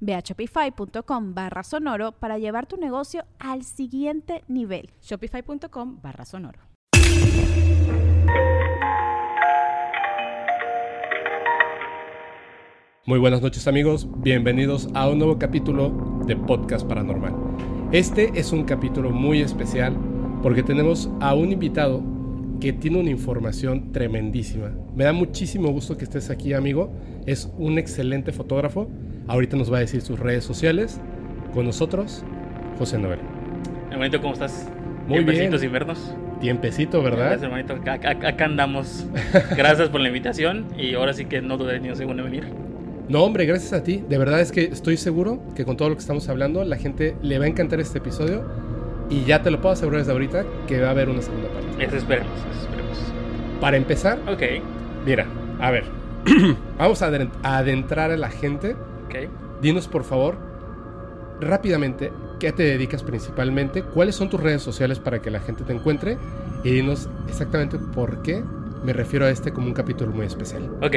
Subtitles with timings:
[0.00, 4.90] Ve a shopify.com barra sonoro para llevar tu negocio al siguiente nivel.
[5.02, 6.60] Shopify.com barra sonoro.
[13.06, 17.34] Muy buenas noches amigos, bienvenidos a un nuevo capítulo de Podcast Paranormal.
[17.90, 19.96] Este es un capítulo muy especial
[20.42, 22.02] porque tenemos a un invitado
[22.60, 24.72] que tiene una información tremendísima.
[24.94, 26.90] Me da muchísimo gusto que estés aquí amigo,
[27.24, 28.90] es un excelente fotógrafo
[29.28, 31.00] Ahorita nos va a decir sus redes sociales.
[31.52, 32.24] Con nosotros,
[32.78, 33.20] José Noel.
[33.90, 34.68] Hermanito, ¿cómo estás?
[35.06, 35.58] Muy bien.
[35.58, 36.14] sin vernos.
[36.40, 37.38] Tiempecito, ¿verdad?
[37.38, 37.74] Gracias, hermanito.
[37.74, 39.06] Acá, andamos.
[39.56, 42.48] Gracias por la invitación y ahora sí que no dudé ni un segundo en venir.
[43.08, 44.04] No, hombre, gracias a ti.
[44.06, 47.16] De verdad es que estoy seguro que con todo lo que estamos hablando, la gente
[47.22, 48.44] le va a encantar este episodio
[49.08, 51.84] y ya te lo puedo asegurar desde ahorita que va a haber una segunda parte.
[51.86, 52.98] Eso esperemos, eso esperemos.
[53.62, 54.42] Para empezar, ok.
[55.06, 55.26] Mira,
[55.58, 55.84] a ver,
[56.78, 57.06] vamos a
[57.42, 58.76] adentrar a la gente
[59.60, 60.36] Dinos por favor,
[61.40, 63.82] rápidamente, ¿qué te dedicas principalmente?
[63.82, 66.18] ¿Cuáles son tus redes sociales para que la gente te encuentre?
[66.64, 68.42] Y dinos exactamente por qué
[68.84, 70.70] me refiero a este como un capítulo muy especial.
[70.82, 70.96] Ok,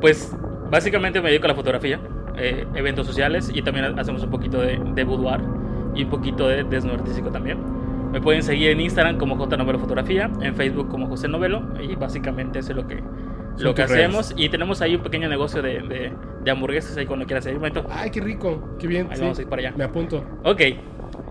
[0.00, 0.34] pues
[0.70, 2.00] básicamente me dedico a la fotografía,
[2.36, 5.40] eh, eventos sociales y también hacemos un poquito de, de boudoir
[5.94, 7.58] y un poquito de desnudo artístico también.
[8.12, 11.94] Me pueden seguir en Instagram como J Novelo Fotografía, en Facebook como José Novelo y
[11.94, 13.02] básicamente eso es lo que
[13.58, 17.46] lo que hacemos y tenemos ahí un pequeño negocio de, de, hamburguesas ahí cuando quieras
[17.46, 17.58] ir.
[17.90, 19.08] Ay, qué rico, qué bien.
[19.10, 19.74] Ahí vamos a ir para allá.
[19.76, 20.24] Me apunto.
[20.44, 20.60] Ok.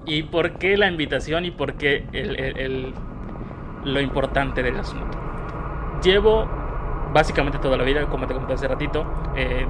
[0.06, 2.94] ¿Y por qué la invitación y por qué el, el,
[3.84, 5.18] lo importante del asunto?
[6.04, 6.48] Llevo
[7.14, 9.06] básicamente toda la vida, como te conté hace ratito,
[9.36, 9.66] eh,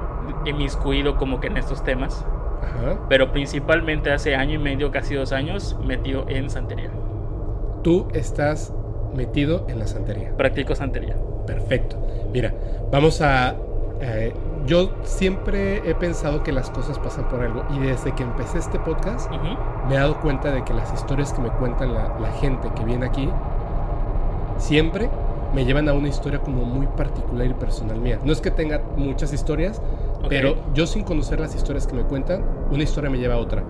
[0.46, 2.26] inmiscuido como que en estos temas.
[2.62, 3.00] Ajá.
[3.10, 6.92] Pero principalmente hace año y medio, casi dos años, metido en santería.
[7.84, 8.74] Tú estás
[9.14, 10.36] metido en la santería.
[10.38, 11.16] Practico santería.
[11.46, 11.96] Perfecto.
[12.32, 12.54] Mira,
[12.92, 13.56] vamos a...
[14.00, 14.34] Eh,
[14.66, 18.80] yo siempre he pensado que las cosas pasan por algo y desde que empecé este
[18.80, 19.30] podcast
[19.88, 23.06] me he dado cuenta de que las historias que me cuentan la, gente que viene
[23.06, 23.30] aquí
[24.58, 25.10] siempre
[25.54, 28.20] me llevan a una historia como muy particular y personal mía.
[28.24, 29.82] No es que tenga muchas historias,
[30.30, 33.64] pero yo sin conocer las historias que me cuentan, una historia me lleva a otra.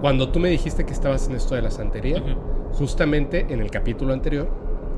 [0.00, 2.20] Cuando tú me dijiste que estabas en esto de la santería,
[2.72, 4.48] justamente en el capítulo anterior,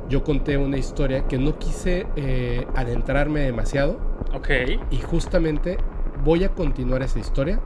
[0.09, 3.99] yo conté una historia que no quise eh, adentrarme demasiado.
[4.35, 4.51] Ok.
[4.91, 5.79] Y justamente
[6.25, 7.61] voy a continuar esa historia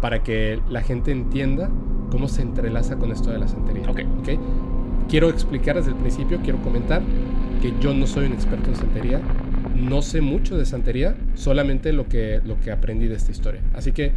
[0.00, 1.70] para que la gente entienda
[2.10, 3.90] cómo se entrelaza con esto de la santería.
[3.90, 4.00] Ok.
[4.20, 4.38] okay?
[5.08, 7.02] Quiero explicar desde el principio, quiero comentar
[7.60, 9.20] que yo no soy un experto en santería,
[9.76, 13.60] no sé mucho de santería, solamente lo que, lo que aprendí de esta historia.
[13.74, 14.12] Así que,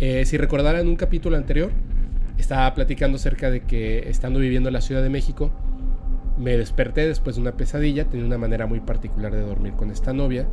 [0.00, 1.70] eh, si recordaran un capítulo anterior,
[2.38, 5.50] estaba platicando acerca de que estando viviendo en la Ciudad de México,
[6.38, 10.12] me desperté después de una pesadilla, tenía una manera muy particular de dormir con esta
[10.12, 10.46] novia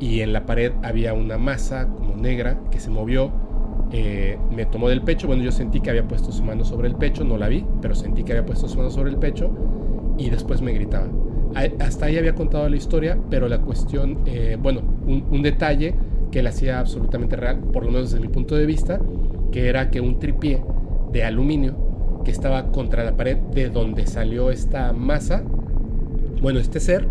[0.00, 3.30] y en la pared había una masa como negra que se movió,
[3.92, 6.96] eh, me tomó del pecho, bueno yo sentí que había puesto su mano sobre el
[6.96, 9.50] pecho, no la vi, pero sentí que había puesto su mano sobre el pecho
[10.18, 11.08] y después me gritaba.
[11.80, 15.94] Hasta ahí había contado la historia, pero la cuestión, eh, bueno, un, un detalle
[16.30, 19.00] que la hacía absolutamente real, por lo menos desde mi punto de vista,
[19.50, 20.62] que era que un tripié
[21.10, 21.88] de aluminio
[22.24, 25.42] que estaba contra la pared de donde salió esta masa,
[26.40, 27.08] bueno, este ser,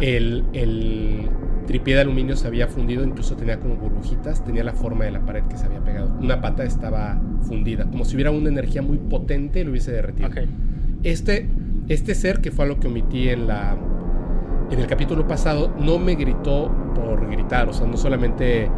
[0.00, 1.28] el, el
[1.66, 5.24] tripié de aluminio se había fundido, incluso tenía como burbujitas, tenía la forma de la
[5.24, 6.12] pared que se había pegado.
[6.20, 10.28] Una pata estaba fundida, como si hubiera una energía muy potente y lo hubiese derretido.
[11.02, 11.48] Este,
[11.88, 13.76] este ser, que fue a lo que omití en, la,
[14.70, 18.70] en el capítulo pasado, no me gritó por gritar, o sea, no solamente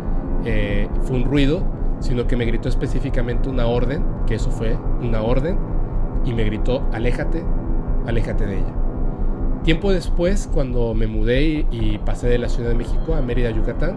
[0.45, 5.23] eh, fue un ruido, sino que me gritó específicamente una orden, que eso fue una
[5.23, 5.59] orden,
[6.25, 7.43] y me gritó, aléjate,
[8.07, 8.75] aléjate de ella.
[9.65, 13.97] Tiempo después, cuando me mudé y, pasé de la Ciudad de México a Mérida, Yucatán,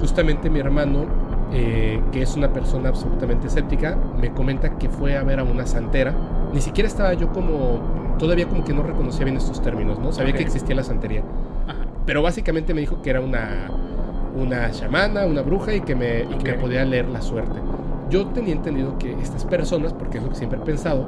[0.00, 1.04] justamente mi hermano,
[1.52, 5.66] eh, que es una persona absolutamente escéptica, me comenta que fue a ver a una
[5.66, 6.14] santera.
[6.52, 10.12] Ni siquiera estaba yo como todavía como que no reconocía bien estos términos, ¿no?
[10.12, 11.22] Sabía que existía la santería.
[11.68, 11.86] Ajá.
[12.06, 13.68] Pero básicamente me dijo que era una,
[14.36, 17.58] una chamana, una bruja y que, me, y que me podía leer la suerte.
[18.10, 21.06] Yo tenía entendido que estas personas, porque es lo que siempre he pensado,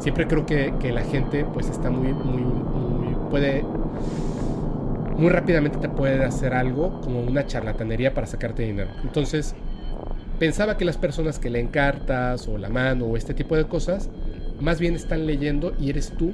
[0.00, 3.64] siempre creo que, que la gente pues está muy, muy, muy, puede,
[5.16, 8.90] muy rápidamente te puede hacer algo como una charlatanería para sacarte dinero.
[9.02, 9.54] Entonces,
[10.38, 14.10] pensaba que las personas que leen cartas o la mano o este tipo de cosas,
[14.60, 16.32] más bien están leyendo y eres tú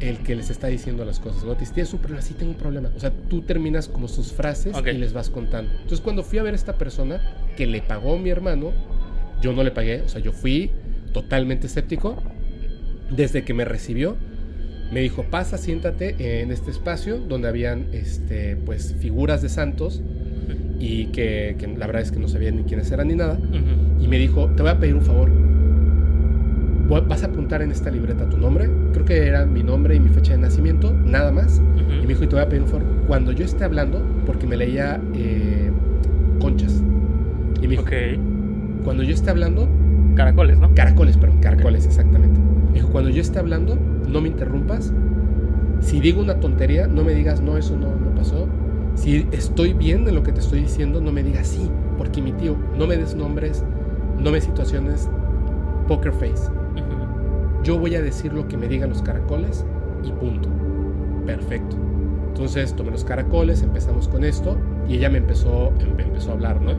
[0.00, 1.44] el que les está diciendo las cosas.
[1.44, 1.56] ¿no?
[1.56, 2.90] Te tienes un problema, sí tengo un problema.
[2.96, 5.72] O sea, tú terminas como sus frases y les vas contando.
[5.72, 7.20] Entonces, cuando fui a ver a esta persona
[7.56, 8.72] que le pagó a mi hermano,
[9.40, 10.70] yo no le pagué, o sea, yo fui
[11.12, 12.16] totalmente escéptico.
[13.10, 14.16] Desde que me recibió,
[14.90, 20.02] me dijo, pasa, siéntate en este espacio donde habían este, pues, figuras de santos
[20.78, 23.38] y que, que la verdad es que no sabía ni quiénes eran ni nada.
[24.00, 25.53] Y me dijo, te voy a pedir un favor.
[26.88, 28.68] Vas a apuntar en esta libreta tu nombre.
[28.92, 31.58] Creo que era mi nombre y mi fecha de nacimiento, nada más.
[31.76, 31.92] Ujú.
[31.92, 32.84] Y me dijo, y te voy a pedir un favor.
[33.06, 35.70] Cuando yo esté hablando, porque me leía eh,
[36.40, 36.82] conchas.
[37.60, 37.92] Y me dijo, Ok.
[38.84, 39.66] cuando yo esté hablando,
[40.14, 40.72] Caracoles, ¿no?
[40.74, 42.38] caracoles, perdón, caracoles, exactamente.
[42.68, 43.76] Me dijo, cuando yo esté hablando,
[44.08, 44.92] no me interrumpas.
[45.80, 48.46] Si digo una tontería, no me digas, no, eso no, no pasó.
[48.94, 52.32] Si estoy bien en lo que te estoy diciendo, no me digas sí, porque mi
[52.32, 53.64] tío, no me des nombres,
[54.22, 55.08] no me situaciones,
[55.88, 56.48] poker face.
[57.64, 59.64] Yo voy a decir lo que me digan los caracoles
[60.04, 60.48] y punto.
[61.26, 61.76] Perfecto.
[62.28, 64.56] Entonces tomé los caracoles, empezamos con esto
[64.88, 66.72] y ella me empezó, em- empezó a hablar, ¿no?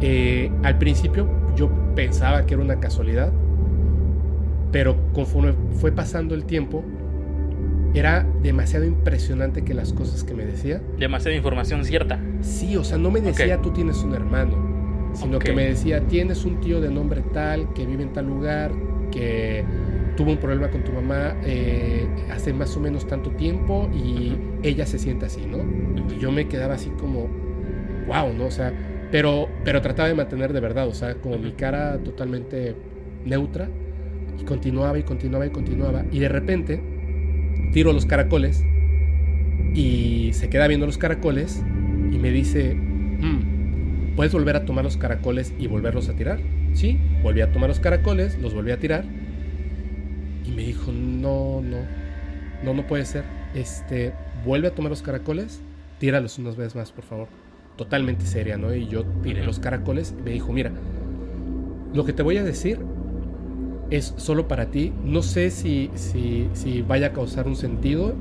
[0.00, 1.26] Eh, al principio
[1.56, 3.32] yo pensaba que era una casualidad,
[4.72, 6.84] pero conforme fue pasando el tiempo,
[7.94, 12.20] era demasiado impresionante que las cosas que me decía, Demasiada información cierta.
[12.42, 16.44] sí, o sea, no me decía tú tienes un hermano, sino que me decía tienes
[16.44, 18.70] un tío de nombre tal, que vive en tal lugar,
[19.10, 19.64] que
[20.16, 24.86] tuvo un problema con tu mamá eh, hace más o menos tanto tiempo y ella
[24.86, 25.58] se siente así, ¿no?
[26.14, 27.28] Y yo me quedaba así como,
[28.06, 28.46] wow, ¿no?
[28.46, 28.72] O sea,
[29.10, 32.74] pero, pero trataba de mantener de verdad, o sea, como mi cara totalmente
[33.24, 33.68] neutra.
[34.40, 36.04] Y continuaba y continuaba y continuaba.
[36.12, 36.80] Y de repente
[37.72, 38.64] tiro los caracoles
[39.74, 41.62] y se queda viendo los caracoles
[42.12, 46.40] y me dice, "Mm, ¿puedes volver a tomar los caracoles y volverlos a tirar?
[46.74, 49.04] Sí, volví a tomar los caracoles, los volví a tirar.
[50.46, 51.78] Y me dijo, no, no,
[52.64, 53.24] no, no puede ser.
[53.54, 54.12] Este,
[54.44, 55.60] vuelve a tomar los caracoles,
[55.98, 57.28] tíralos unas veces más, por favor.
[57.76, 58.74] Totalmente seria, ¿no?
[58.74, 60.70] Y yo tiré los caracoles y me dijo, mira,
[61.92, 62.78] lo que te voy a decir
[63.90, 64.92] es solo para ti.
[65.04, 68.14] No sé si, si, si vaya a causar un sentido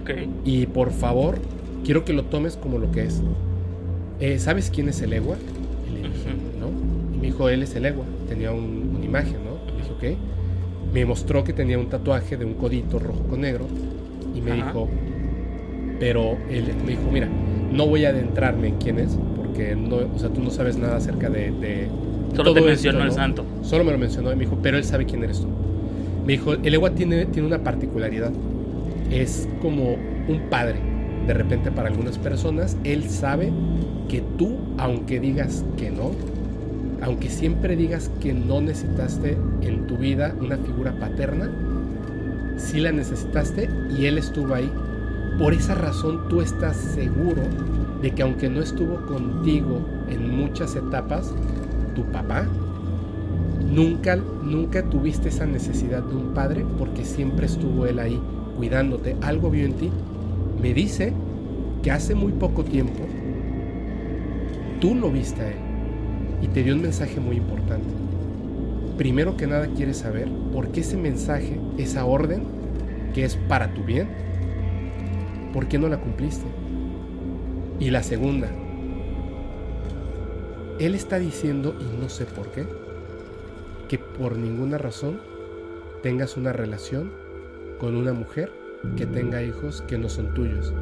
[0.00, 0.10] Ok.
[0.44, 1.38] y por favor,
[1.84, 3.22] quiero que lo tomes como lo que es.
[4.20, 5.36] Eh, ¿Sabes quién es el Egua?
[5.88, 6.60] Y le dije, Ujú.
[6.60, 7.14] ¿no?
[7.14, 8.04] Y me dijo, él es el Egua.
[8.28, 9.72] Tenía un- una imagen, ¿no?
[9.72, 10.18] Le dije, ok.
[10.92, 13.66] Me mostró que tenía un tatuaje de un codito rojo con negro.
[14.34, 14.66] Y me Ajá.
[14.66, 14.88] dijo,
[15.98, 17.28] pero él me dijo, mira,
[17.72, 20.96] no voy a adentrarme en quién es, porque no, o sea, tú no sabes nada
[20.96, 21.50] acerca de...
[21.52, 21.88] de
[22.34, 23.14] Solo todo te esto, mencionó el ¿no?
[23.14, 23.44] santo.
[23.62, 25.48] Solo me lo mencionó y me dijo, pero él sabe quién eres tú.
[26.24, 28.32] Me dijo, el Egua tiene, tiene una particularidad.
[29.10, 29.94] Es como
[30.28, 30.78] un padre.
[31.26, 33.52] De repente para algunas personas, él sabe
[34.08, 36.12] que tú, aunque digas que no,
[37.02, 41.50] aunque siempre digas que no necesitaste en tu vida una figura paterna,
[42.56, 44.70] sí la necesitaste y él estuvo ahí.
[45.38, 47.42] Por esa razón tú estás seguro
[48.02, 51.32] de que aunque no estuvo contigo en muchas etapas,
[51.94, 52.46] tu papá,
[53.72, 58.20] nunca, nunca tuviste esa necesidad de un padre porque siempre estuvo él ahí
[58.58, 59.16] cuidándote.
[59.22, 59.90] Algo vio en ti.
[60.60, 61.14] Me dice
[61.82, 63.00] que hace muy poco tiempo
[64.80, 65.69] tú lo viste a él
[66.40, 67.88] y te dio un mensaje muy importante.
[68.96, 72.42] Primero que nada quieres saber por qué ese mensaje, esa orden,
[73.14, 74.08] que es para tu bien,
[75.52, 76.46] ¿por qué no la cumpliste?
[77.78, 78.48] Y la segunda,
[80.78, 82.66] él está diciendo, y no sé por qué,
[83.88, 85.20] que por ninguna razón
[86.02, 87.10] tengas una relación
[87.78, 88.52] con una mujer
[88.96, 90.72] que tenga hijos que no son tuyos.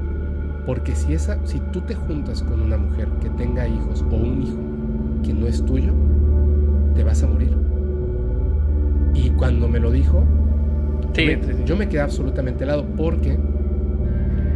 [0.66, 4.42] Porque si, esa, si tú te juntas con una mujer que tenga hijos o un
[4.42, 4.67] hijo
[5.22, 5.92] que no es tuyo,
[6.94, 7.50] te vas a morir.
[9.14, 10.24] Y cuando me lo dijo,
[11.14, 11.62] Sí, me- sí, sí.
[11.64, 13.36] yo me quedé absolutamente helado porque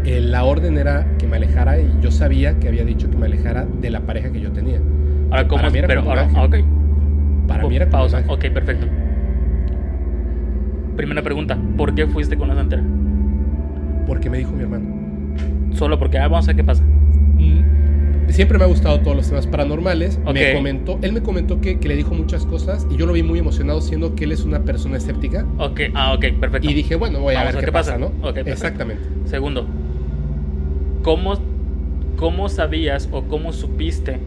[0.04, 3.26] eh, la orden era que me alejara y yo sabía que había dicho que me
[3.26, 4.80] alejara de la pareja que yo tenía.
[5.30, 5.58] Ahora, ¿cómo?
[5.62, 6.56] Para mí era Pero ahora, ah, ok.
[7.48, 8.22] Para Pa- mí era como Pausa.
[8.28, 8.86] Ok, perfecto.
[10.96, 11.56] Primera pregunta.
[11.76, 12.82] ¿Por qué fuiste con la santera?
[14.06, 14.84] Porque me dijo mi hermano.
[15.72, 16.82] Solo porque, ah, vamos a ver qué pasa.
[16.84, 17.62] Mm,
[18.32, 20.18] siempre me ha gustado todos los temas paranormales.
[20.32, 23.22] Me comentó, él me comentó que, que le dijo muchas cosas y yo lo vi
[23.22, 25.46] muy emocionado siendo que él es una persona escéptica.
[25.58, 26.70] Ok, ah, ok, perfecto.
[26.70, 28.06] Y dije, bueno, voy a Vamos ver qué, pasa, ¿no?
[28.06, 28.50] Ok, perfecto.
[28.50, 29.02] Exactamente.
[29.26, 29.66] Segundo,
[31.02, 31.34] ¿cómo,
[32.16, 34.18] ¿cómo sabías o cómo supiste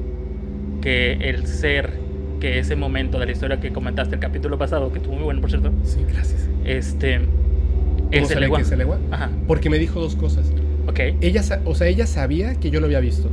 [0.81, 1.93] que el ser,
[2.39, 5.41] que ese momento de la historia que comentaste el capítulo pasado, que estuvo muy bueno,
[5.41, 6.47] por cierto, Sí, gracias.
[6.63, 8.99] este, ¿Cómo es el sabía legua?
[9.47, 10.51] Porque me dijo dos cosas.
[10.87, 13.31] ok, Ella, o sea, ella sabía que yo lo había visto.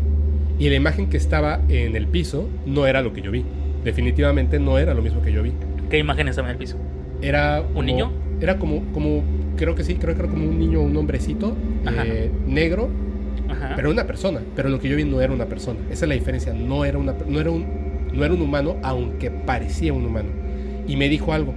[0.58, 3.44] Y la imagen que estaba en el piso no era lo que yo vi.
[3.84, 5.52] Definitivamente no era lo mismo que yo vi.
[5.90, 6.76] ¿qué imagen estaba en el piso?
[7.20, 8.10] Era como- niño?
[8.40, 9.22] Era como, como,
[9.56, 11.54] creo que sí, creo que era como un niño, un hombrecito,
[11.84, 12.04] Ajá.
[12.06, 12.88] eh, negro,
[13.48, 14.40] Ajá, pero una persona.
[14.56, 15.78] Pero lo que yo vi no era una persona.
[15.90, 16.52] Esa es la diferencia.
[16.54, 17.66] No era, una, no era, un,
[18.12, 20.30] no era un humano, aunque parecía un humano.
[20.88, 21.54] Y me dijo algo.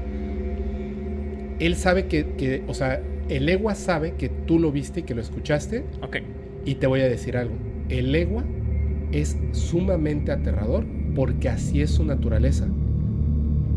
[1.60, 5.16] Él sabe que, que, o sea, el egua sabe que tú lo viste y que
[5.16, 5.84] lo escuchaste.
[6.02, 6.18] ok,
[6.66, 7.56] Y te voy a decir algo.
[7.90, 8.44] El egua
[9.22, 12.68] es sumamente aterrador porque así es su naturaleza.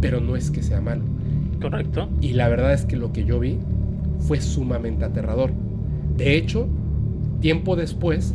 [0.00, 1.02] Pero no es que sea malo.
[1.61, 3.59] correcto, Y la verdad es que lo que yo vi
[4.21, 5.52] fue sumamente aterrador.
[6.16, 6.68] De hecho,
[7.40, 8.35] tiempo después,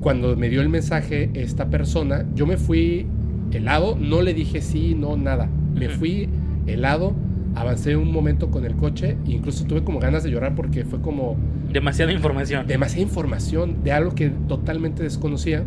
[0.00, 3.06] cuando me dio el mensaje esta persona, yo me fui
[3.52, 5.48] helado, no le dije sí, no, nada.
[5.74, 6.28] Me fui
[6.66, 7.14] helado,
[7.54, 11.00] avancé un momento con el coche, e incluso tuve como ganas de llorar porque fue
[11.00, 11.36] como
[11.72, 12.66] demasiada información.
[12.66, 15.64] demasiada información de algo que totalmente desconocía.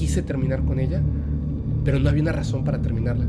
[0.00, 1.02] Quise terminar con ella,
[1.84, 3.26] pero no había una razón para terminarla.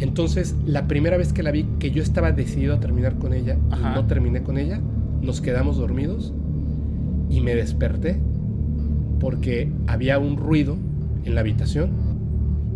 [0.00, 3.56] Entonces, la primera vez que la vi, que yo estaba decidido a terminar con ella
[3.70, 3.92] Ajá.
[3.92, 4.82] y no terminé con ella,
[5.22, 6.34] nos quedamos dormidos
[7.30, 8.20] y me desperté
[9.18, 10.76] porque había un ruido
[11.24, 11.88] en la habitación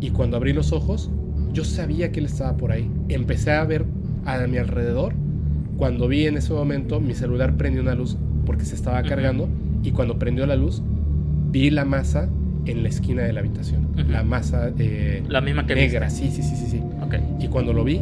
[0.01, 1.11] y cuando abrí los ojos,
[1.53, 2.91] yo sabía que él estaba por ahí.
[3.11, 3.85] Empecé a ver
[4.25, 5.13] a mi alrededor.
[5.77, 8.17] Cuando vi en ese momento, mi celular prendió una luz
[8.47, 9.51] porque se estaba cargando
[9.83, 10.83] y cuando prendió la luz,
[11.51, 12.31] vi la masa
[12.67, 13.87] en la esquina de la habitación.
[13.99, 14.11] Ujú.
[14.11, 16.81] La masa eh, La misma que negra, sí, sí, sí, sí, sí.
[17.05, 18.01] Ok, Y cuando lo vi,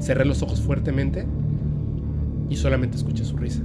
[0.00, 1.24] cerré los ojos fuertemente
[2.50, 3.62] y solamente escuché su risa.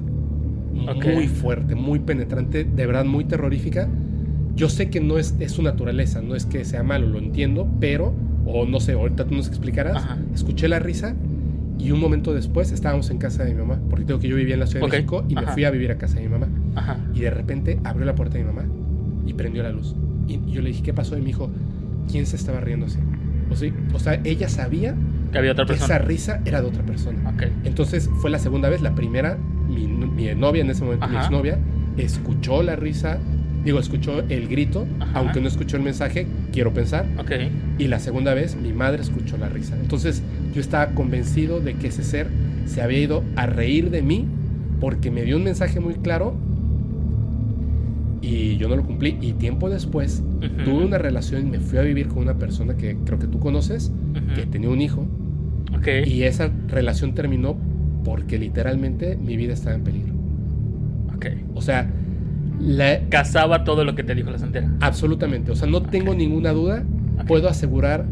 [0.90, 1.06] Ok.
[1.14, 3.90] Muy fuerte, muy penetrante, de verdad muy terrorífica.
[4.56, 7.68] Yo sé que no es, es su naturaleza, no es que sea malo, lo entiendo,
[7.80, 8.14] pero,
[8.46, 9.98] o no sé, ahorita tú nos explicarás.
[9.98, 10.18] Ajá.
[10.34, 11.14] Escuché la risa
[11.78, 14.56] y un momento después estábamos en casa de mi mamá, porque tengo que yo vivía
[14.56, 15.52] en la Ciudad Ok, de México y me ajá.
[15.54, 16.48] fui a vivir a casa de mi mamá.
[16.76, 18.66] ajá, Y de repente abrió la puerta de mi mamá
[19.28, 19.96] y prendió la luz.
[20.28, 21.18] Y yo le dije, ¿qué pasó?
[21.18, 21.50] Y me dijo,
[22.12, 23.00] ¿quién se estaba riendo así?
[23.50, 24.96] O, sí, o sea, ella sabía
[25.32, 26.06] que había otra que esa persona.
[26.08, 27.34] risa era de otra persona.
[27.64, 29.38] Entonces fue la segunda vez, la primera,
[29.70, 31.26] mi, mi novia en ese momento, mi Ajá.
[31.26, 31.58] exnovia,
[31.98, 33.20] escuchó la risa,
[33.64, 35.20] digo, escuchó el grito, Ajá.
[35.20, 37.06] aunque no escuchó el mensaje, quiero pensar.
[37.78, 39.76] Y la segunda vez, mi madre escuchó la risa.
[39.80, 40.22] Entonces
[40.54, 42.28] yo estaba convencido de que ese ser
[42.66, 44.26] se había ido a reír de mí
[44.80, 46.36] porque me dio un mensaje muy claro
[48.22, 49.18] y yo no lo cumplí.
[49.22, 50.24] Y tiempo después
[50.66, 53.40] tuve una relación y me fui a vivir con una persona que creo que tú
[53.40, 53.92] conoces,
[54.36, 55.06] que tenía un hijo.
[55.78, 57.58] ok, Y esa relación terminó
[58.04, 60.14] porque literalmente mi vida estaba en peligro.
[61.16, 61.26] ok.
[61.56, 61.90] O sea,
[62.60, 64.72] la, Cazaba todo lo que te dijo la santera.
[64.80, 65.52] absolutamente.
[65.52, 66.84] O sea, no tengo ninguna duda.
[67.28, 68.06] Puedo asegurar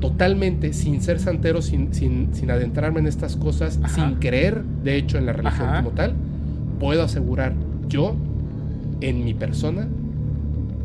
[0.00, 3.94] totalmente, sin ser santero, sin, sin, sin adentrarme en estas cosas, Ajá.
[3.94, 5.78] sin creer, de hecho, en la religión Ajá.
[5.82, 6.14] como tal,
[6.78, 7.54] puedo asegurar
[7.88, 8.14] yo,
[9.00, 9.88] en mi persona,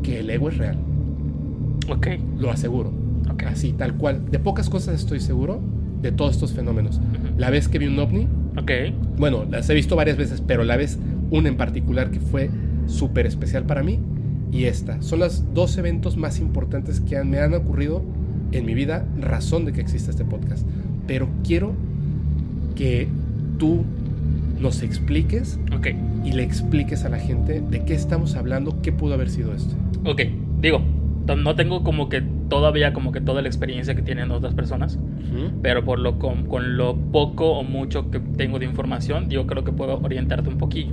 [0.02, 0.76] que el ego es real.
[1.88, 2.06] Ok,
[2.38, 2.92] Lo aseguro.
[3.30, 3.44] ok.
[3.44, 4.30] Así, tal cual.
[4.30, 5.60] De pocas cosas estoy seguro
[6.00, 6.96] de todos estos fenómenos.
[6.98, 7.38] Ujú.
[7.38, 8.70] La vez que vi un ovni, Ok,
[9.16, 10.98] bueno, las he visto varias veces, pero la vez
[11.30, 12.50] una en particular que fue
[12.84, 13.98] súper especial para mí
[14.52, 15.00] y esta.
[15.00, 18.02] Son los dos eventos más importantes que han- me han ocurrido
[18.52, 20.66] en mi vida, razón de que exista este podcast.
[21.06, 21.72] Pero quiero
[22.74, 23.08] que
[23.58, 23.84] tú
[24.62, 25.88] nos expliques ok,
[26.24, 29.74] y le expliques a la gente de qué estamos hablando, qué pudo haber sido esto.
[30.04, 30.22] ok.
[30.60, 30.80] Digo,
[31.36, 34.98] no tengo como que todavía como que toda la experiencia que tienen otras personas,
[35.60, 39.64] pero por lo con, con lo poco o mucho que tengo de información, yo creo
[39.64, 40.92] que puedo orientarte un poquillo.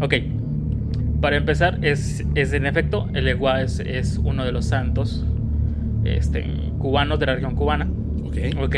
[0.00, 0.14] Ok,
[1.20, 5.26] para empezar, es, es en efecto, el Egua es, es uno de los santos
[6.04, 6.46] este,
[6.78, 7.88] cubanos de la región cubana.
[8.24, 8.36] Ok.
[8.62, 8.76] Ok.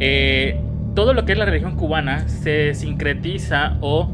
[0.00, 0.60] Eh,
[0.98, 4.10] todo lo que es la religión cubana se sincretiza o,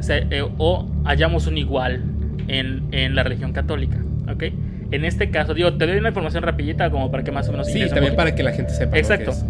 [0.00, 2.02] se- eh, o hallamos un igual
[2.48, 3.98] en, en la religión católica.
[4.28, 4.42] Ok.
[4.90, 7.68] En este caso, digo, te doy una información rapidita como para que más o menos
[7.68, 8.16] Sí, también poquito.
[8.16, 8.98] para que la gente sepa.
[8.98, 9.30] Exacto.
[9.30, 9.44] es.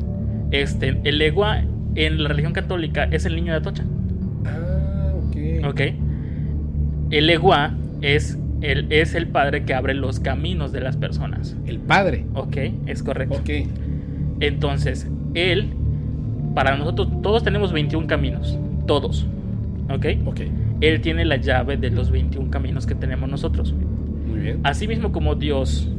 [0.51, 1.63] Este, el Egua
[1.95, 3.85] en la religión católica es el niño de Atocha.
[4.45, 5.67] Ah, ok.
[5.71, 5.81] Ok.
[7.11, 7.73] El Egua
[8.03, 11.57] es el, es el padre que abre los caminos de las personas.
[11.67, 12.27] El padre.
[12.35, 13.37] Ok, es correcto.
[13.41, 13.49] Ok.
[14.41, 15.73] Entonces, él,
[16.55, 18.59] para nosotros, todos tenemos 21 caminos.
[18.87, 19.27] Todos.
[19.91, 20.07] ¿Ok?
[20.27, 20.41] Ok.
[20.81, 23.75] Él tiene la llave de los 21 caminos que tenemos nosotros.
[24.27, 24.61] Muy bien.
[24.63, 25.91] Así mismo como Dios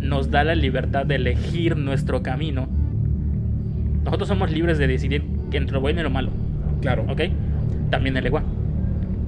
[0.00, 2.68] nos da la libertad de elegir nuestro camino,
[4.04, 6.30] nosotros somos libres de decidir que entre lo bueno y lo malo.
[6.80, 7.04] Claro.
[7.08, 7.22] ¿Ok?
[7.90, 8.44] También el igual.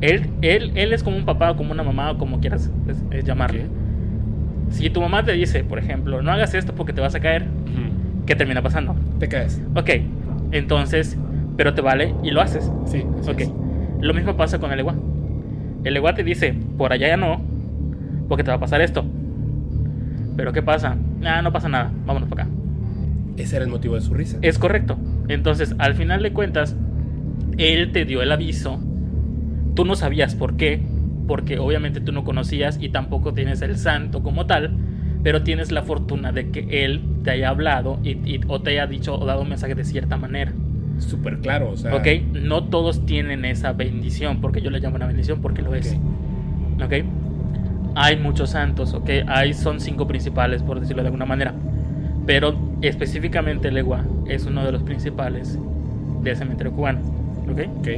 [0.00, 3.02] Él, él, él es como un papá o como una mamá o como quieras pues,
[3.10, 3.62] eh, llamarlo.
[3.62, 3.68] Ok.
[4.70, 7.42] Si tu mamá te dice, por ejemplo, no hagas esto porque te vas a caer,
[7.42, 8.24] Ujú.
[8.24, 8.94] ¿qué termina pasando?
[9.18, 9.60] Te caes.
[9.74, 9.90] Ok,
[10.52, 11.18] entonces,
[11.56, 12.70] pero te vale y lo haces.
[12.86, 13.04] Sí.
[13.28, 13.52] Ok, es.
[14.00, 14.96] lo mismo pasa con el igual.
[15.84, 17.40] El igual te dice, por allá ya no,
[18.28, 19.04] porque te va a pasar esto.
[20.36, 20.96] Pero ¿qué pasa?
[21.24, 22.52] Ah, no pasa nada, vámonos para acá.
[23.36, 24.38] Ese era el motivo de su risa.
[24.42, 24.98] Es correcto.
[25.28, 26.76] Entonces, al final de cuentas,
[27.58, 28.80] él te dio el aviso.
[29.74, 30.82] Tú no sabías por qué,
[31.26, 34.76] porque obviamente tú no conocías y tampoco tienes el santo como tal,
[35.22, 38.86] pero tienes la fortuna de que él te haya hablado y, y- o te haya
[38.86, 40.52] dicho o dado un mensaje de cierta manera.
[40.98, 41.70] Súper claro.
[41.70, 41.94] O sea.
[41.94, 42.06] ¿Ok?
[42.34, 45.96] No todos tienen esa bendición, porque yo le llamo una bendición porque lo es.
[46.84, 46.92] ¿Ok?
[47.94, 49.10] Hay muchos santos, ¿ok?
[49.26, 51.54] Hay, son cinco principales, por decirlo de alguna manera.
[52.26, 55.58] Pero específicamente el Egua es uno de los principales
[56.22, 57.00] del cementerio cubano.
[57.50, 57.60] ¿Ok?
[57.80, 57.88] Ok.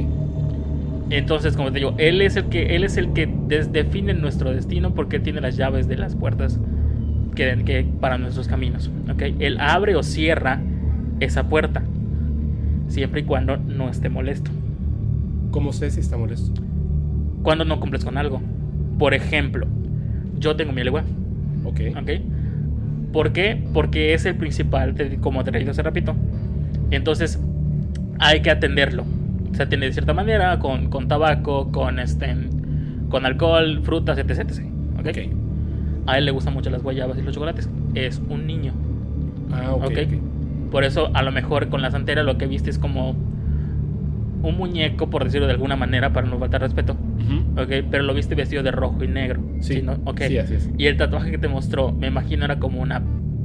[1.09, 3.27] Entonces, como te digo, él es el que, él es el que
[3.71, 6.59] define nuestro destino porque tiene las llaves de las puertas
[7.33, 8.91] que, que para nuestros caminos.
[9.11, 9.21] ¿ok?
[9.39, 10.61] Él abre o cierra
[11.19, 11.83] esa puerta
[12.87, 14.51] siempre y cuando no esté molesto.
[15.51, 16.61] ¿Cómo sé si está molesto?
[17.41, 18.41] Cuando no cumples con algo.
[18.97, 19.67] Por ejemplo,
[20.39, 21.03] yo tengo mi legua.
[21.63, 21.81] Ok.
[21.99, 22.09] ¿Ok?
[23.11, 23.63] ¿Por qué?
[23.73, 26.15] Porque es el principal, como te dije hace ratito.
[26.89, 27.39] Entonces,
[28.19, 29.05] hay que atenderlo.
[29.53, 32.35] Se atiende de cierta manera, con, con tabaco, con, este,
[33.09, 34.39] con alcohol, frutas, etc.
[34.39, 34.65] etc.
[34.99, 35.07] ¿ok?
[35.07, 35.42] Ok.
[36.05, 37.69] A él le gustan mucho las guayabas y los chocolates.
[37.95, 38.73] Es un niño.
[39.51, 39.83] Ah, ok.
[39.85, 39.91] Ok.
[39.91, 40.71] ok.
[40.71, 43.11] Por eso, a lo mejor con la santera lo que viste es como
[44.41, 46.93] un muñeco, por decirlo de alguna manera, para no faltar respeto.
[46.93, 47.61] Ujú.
[47.61, 47.85] ¿ok?
[47.89, 49.41] Pero lo viste vestido de rojo y negro.
[49.59, 49.81] Sí.
[49.81, 49.93] ¿no?
[50.05, 50.21] Ok.
[50.27, 50.69] Sí, así es.
[50.77, 53.01] Y el tatuaje que te mostró, me imagino era como una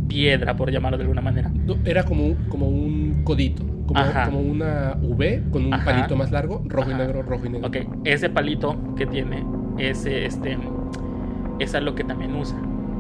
[0.09, 1.51] piedra, por llamarlo de alguna manera.
[1.67, 3.63] No, era como, un- como un codito.
[3.87, 5.85] Como, como una V con un Ajá.
[5.85, 7.03] palito más largo, rojo Ajá.
[7.03, 7.69] y negro, rojo y negro.
[7.69, 9.43] Ok, ese palito que tiene,
[9.79, 10.59] ese, este,
[11.59, 12.57] es algo que también usa.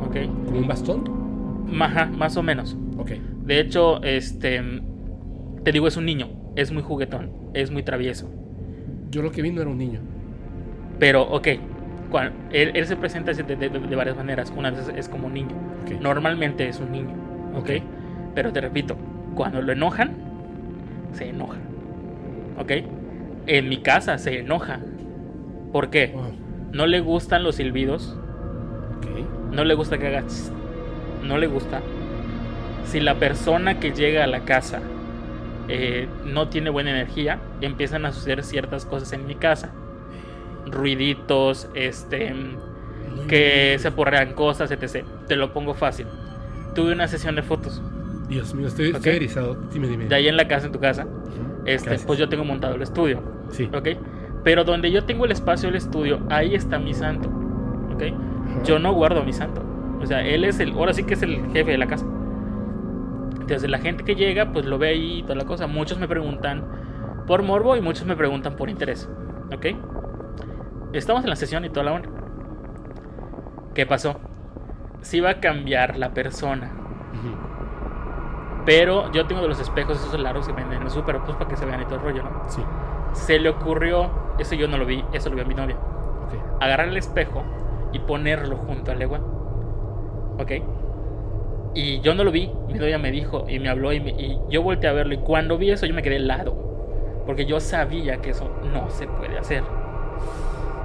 [0.06, 0.16] Ok,
[0.46, 1.04] Como un bastón.
[1.80, 2.76] Ajá, más o menos.
[2.98, 3.12] Ok.
[3.44, 4.62] De hecho, este,
[5.64, 8.28] te digo, es un niño, es muy juguetón, es muy travieso.
[9.10, 10.00] Yo lo que vi no era un niño.
[10.98, 11.48] Pero, ok,
[12.50, 14.52] él, él se presenta de, de- de varias maneras.
[14.56, 15.56] Una vez es como un niño.
[16.00, 17.14] Normalmente es un niño,
[17.54, 17.70] ¿ok?
[17.70, 17.82] Ok.
[18.34, 18.96] Pero te repito,
[19.34, 20.16] cuando lo enojan,
[21.12, 21.58] se enoja,
[22.56, 22.72] ¿ok?
[23.46, 24.80] En mi casa se enoja.
[25.72, 26.12] ¿Por qué?
[26.14, 26.32] Wow.
[26.72, 28.20] No le gustan los silbidos,
[29.52, 30.52] No le gusta que haga tss,
[31.24, 31.80] no le gusta.
[32.84, 34.80] Si la persona que llega a la casa
[35.68, 39.70] eh, no tiene buena energía, empiezan a suceder ciertas cosas en mi casa.
[40.66, 43.80] Ruiditos, este, Muy que bien.
[43.80, 45.04] se porrean cosas, etc.
[45.26, 46.06] Te lo pongo fácil.
[46.74, 47.82] Tuve una sesión de fotos
[48.28, 49.06] Dios mío, estoy, estoy Ok.
[49.16, 49.56] erizado.
[49.72, 50.04] Dime, dime.
[50.06, 51.06] de ahí en la casa, en tu casa.
[51.64, 52.06] Este, Gracias.
[52.06, 53.68] pues yo tengo montado el estudio, Sí.
[53.72, 53.88] ¿ok?
[54.44, 57.28] Pero donde yo tengo el espacio del estudio, ahí está mi santo,
[57.94, 58.02] ¿ok?
[58.64, 59.62] Yo no guardo a mi santo.
[60.00, 62.06] O sea, él es el, ahora sí que es el jefe de la casa.
[63.40, 65.66] Entonces la gente que llega, pues lo ve ahí y toda la cosa.
[65.66, 66.64] Muchos me preguntan
[67.26, 69.08] por morbo y muchos me preguntan por interés,
[69.54, 69.66] ¿ok?
[70.92, 72.08] Estamos en la sesión y toda la onda.
[73.74, 74.20] ¿Qué pasó?
[75.02, 76.72] Sí va a cambiar la persona.
[78.64, 81.48] Pero yo tengo de los espejos esos largos que venden en el súper, pues para
[81.48, 82.42] que se vean y todo el rollo, ¿no?
[82.48, 82.62] Sí.
[83.12, 86.34] Se le ocurrió, eso yo no lo vi, eso lo vi a mi novia, Ok.
[86.62, 87.42] agarrar el espejo
[87.92, 89.20] y ponerlo junto al legua.
[90.38, 90.52] ¿Ok?
[91.74, 94.38] Y yo no lo vi, mi novia me dijo y me habló y, me- y
[94.48, 96.56] yo volteé a verlo y cuando vi eso yo me quedé helado.
[97.26, 99.62] Porque yo sabía que eso no se puede hacer.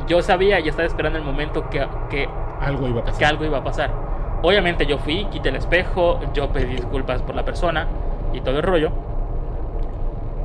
[0.07, 2.27] Yo sabía y estaba esperando el momento que, que
[2.59, 3.19] Algo iba a pasar.
[3.19, 3.91] que algo iba a pasar.
[4.41, 7.87] Obviamente yo fui, quité el espejo, yo pedí disculpas por la persona
[8.33, 8.91] y todo el rollo.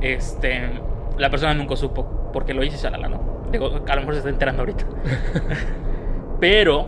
[0.01, 0.69] Este,
[1.17, 3.19] la persona nunca supo porque lo hice y shalala, ¿no?
[3.51, 4.85] Digo, a lo mejor se está enterando ahorita.
[6.39, 6.87] Pero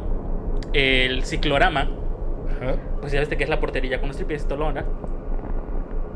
[0.73, 2.75] el ciclorama, Ajá.
[3.01, 4.71] pues ya viste que es la portería con los tripes y todo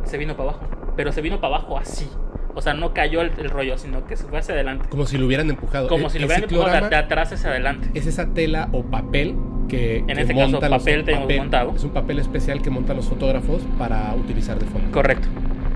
[0.05, 0.65] se vino para abajo.
[0.95, 2.07] Pero se vino para abajo así.
[2.53, 4.87] O sea, no cayó el, el rollo, sino que se fue hacia adelante.
[4.87, 5.87] Como si lo hubieran empujado.
[5.89, 7.89] Como El- si lo hubieran empujado de, atrás hacia adelante.
[7.93, 9.35] Es esa tela o papel
[9.67, 9.97] que.
[9.97, 11.73] En que este caso, los- papel tenemos montado.
[11.75, 14.89] Es un papel especial que montan los fotógrafos para utilizar de fondo.
[14.91, 15.27] Correcto.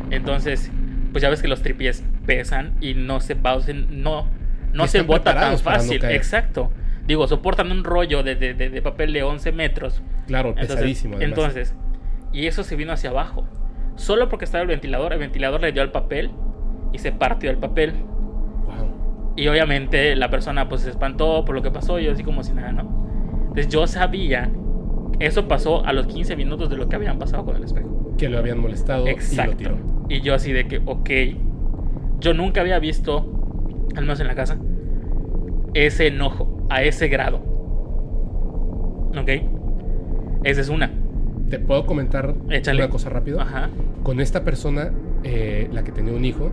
[0.10, 0.72] Entonces,
[1.12, 4.28] pues ya ves que los tripies pesan y no se pausen, no,
[4.72, 6.00] no se bota tan no fácil.
[6.00, 6.16] caer.
[6.16, 6.72] Exacto.
[7.10, 10.02] Digo, soportan un rollo de, de- de- de papel de 11 metros.
[10.28, 11.16] Claro, Entonces, pesadísimo.
[11.18, 11.38] además.
[11.40, 11.76] entonces,
[12.32, 13.46] y eso se vino hacia abajo.
[13.96, 16.30] Solo porque estaba el ventilador, el ventilador le dio al papel
[16.94, 17.94] y se partió el papel.
[18.66, 19.34] Wow.
[19.36, 22.44] Y obviamente la persona pues se espantó por lo que pasó y yo así como
[22.44, 22.82] si nada, ¿no?
[23.42, 24.52] Entonces yo sabía,
[25.20, 28.16] eso pasó a los 15 minutos de lo que habían pasado con el espejo.
[28.20, 29.56] Que lo habían molestado y lo Exacto.
[29.58, 29.78] tiró.
[30.10, 31.10] Y yo así de que, ok,
[32.20, 34.60] yo nunca había visto, al menos en la casa,
[35.74, 37.38] ese enojo a ese grado.
[39.18, 39.30] Ok.
[40.44, 40.92] Esa es una.
[41.50, 42.84] ¿Te puedo comentar Échale.
[42.84, 43.42] una cosa rápido?
[43.42, 43.70] Ajá.
[44.04, 44.92] Con esta persona,
[45.24, 46.52] eh, la que tenía un hijo,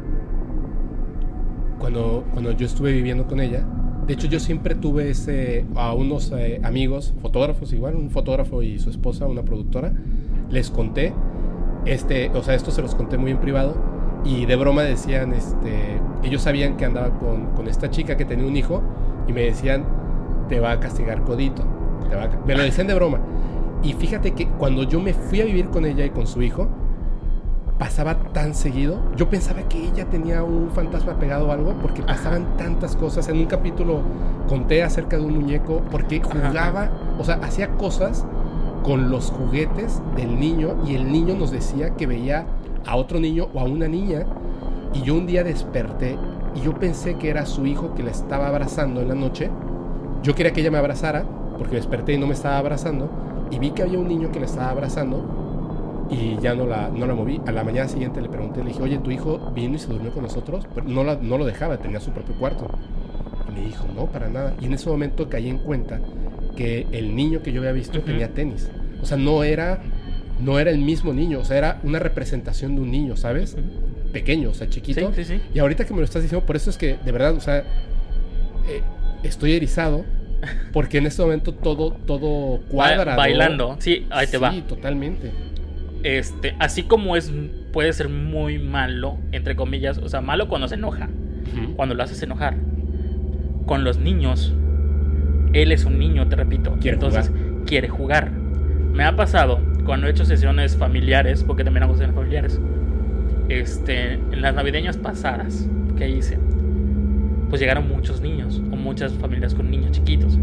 [1.78, 3.64] cuando, cuando yo estuve viviendo con ella,
[4.06, 8.78] de hecho yo siempre tuve ese, a unos eh, amigos, fotógrafos igual, un fotógrafo y
[8.78, 9.92] su esposa, una productora,
[10.50, 11.12] les conté,
[11.84, 13.76] este, o sea, esto se los conté muy en privado,
[14.24, 18.46] y de broma decían, este, ellos sabían que andaba con, con esta chica que tenía
[18.46, 18.82] un hijo,
[19.28, 19.84] y me decían,
[20.48, 21.62] te va a castigar codito,
[22.08, 22.38] te va a ca-".
[22.46, 23.20] me lo decían de broma.
[23.82, 26.68] Y fíjate que cuando yo me fui a vivir con ella y con su hijo,
[27.78, 28.98] pasaba tan seguido.
[29.16, 33.28] Yo pensaba que ella tenía un fantasma pegado o algo porque pasaban tantas cosas.
[33.28, 34.00] En un capítulo
[34.48, 38.24] conté acerca de un muñeco porque jugaba, o sea, hacía cosas
[38.82, 42.46] con los juguetes del niño y el niño nos decía que veía
[42.86, 44.24] a otro niño o a una niña
[44.94, 46.16] y yo un día desperté
[46.54, 49.50] y yo pensé que era su hijo que la estaba abrazando en la noche.
[50.26, 51.24] Yo quería que ella me abrazara
[51.56, 53.08] porque desperté y no me estaba abrazando
[53.52, 55.24] y vi que había un niño que la estaba abrazando
[56.10, 57.40] y ya no la, no la moví.
[57.46, 60.10] A la mañana siguiente le pregunté, le dije, oye, ¿tu hijo vino y se durmió
[60.10, 60.66] con nosotros?
[60.74, 62.66] Pero no, la- no lo dejaba, tenía su propio cuarto.
[63.48, 64.52] Y me dijo, no, para nada.
[64.60, 66.00] Y en ese momento caí en cuenta
[66.56, 68.06] que el niño que yo había visto Ujú.
[68.08, 68.68] tenía tenis.
[69.00, 69.78] O sea, no era,
[70.40, 73.56] no era el mismo niño, o sea, era una representación de un niño, ¿sabes?
[74.12, 75.12] Pequeño, o sea, chiquito.
[75.14, 75.40] Sí, sí, sí.
[75.54, 77.58] Y ahorita que me lo estás diciendo, por eso es que, de verdad, o sea,
[78.68, 78.82] eh,
[79.22, 80.04] estoy erizado.
[80.72, 83.12] Porque en este momento todo, todo cuadra.
[83.12, 83.76] Ba- bailando.
[83.78, 84.52] Sí, ahí te va.
[84.52, 85.32] Sí, totalmente.
[86.02, 87.32] Este, así como es
[87.72, 91.08] puede ser muy malo, entre comillas, o sea, malo cuando se enoja,
[91.76, 92.54] cuando lo haces enojar.
[93.66, 94.54] Con los niños,
[95.52, 96.76] él es un niño, te repito.
[96.80, 97.30] Quiere entonces
[97.66, 98.30] quiere jugar.
[98.30, 102.60] Me ha pasado cuando he hecho sesiones familiares, porque también hago sesiones familiares.
[103.48, 106.38] Este, en las navideñas pasadas que hice,
[107.48, 110.38] pues llegaron muchos niños o muchas familias con niños chiquitos.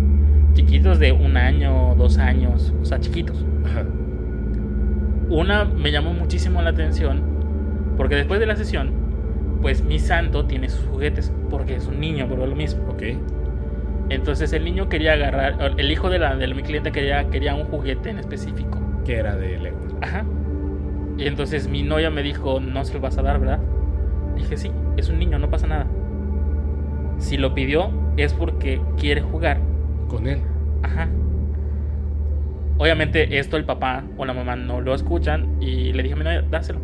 [0.53, 3.45] Chiquitos de un año, dos años, o sea, chiquitos.
[3.65, 3.85] Ajá.
[5.29, 7.33] Una me llamó muchísimo la atención
[7.97, 8.91] porque después de la sesión,
[9.61, 12.83] pues mi santo tiene sus juguetes porque es un niño, por lo mismo.
[12.89, 13.03] Ok.
[14.09, 17.65] Entonces el niño quería agarrar, el hijo de, la, de mi cliente quería, quería un
[17.65, 18.79] juguete en específico.
[19.05, 19.79] Que era de Lego.
[20.01, 20.25] Ajá.
[21.17, 23.59] Y entonces mi novia me dijo, no se lo vas a dar, ¿verdad?
[24.35, 25.87] Dije, sí, es un niño, no pasa nada.
[27.23, 29.59] Si lo pidió es porque quiere jugar.
[30.09, 30.39] Con él.
[30.83, 31.07] Ajá.
[32.77, 36.23] Obviamente esto el papá o la mamá no lo escuchan y le dije a mi
[36.25, 36.79] novia, dáselo.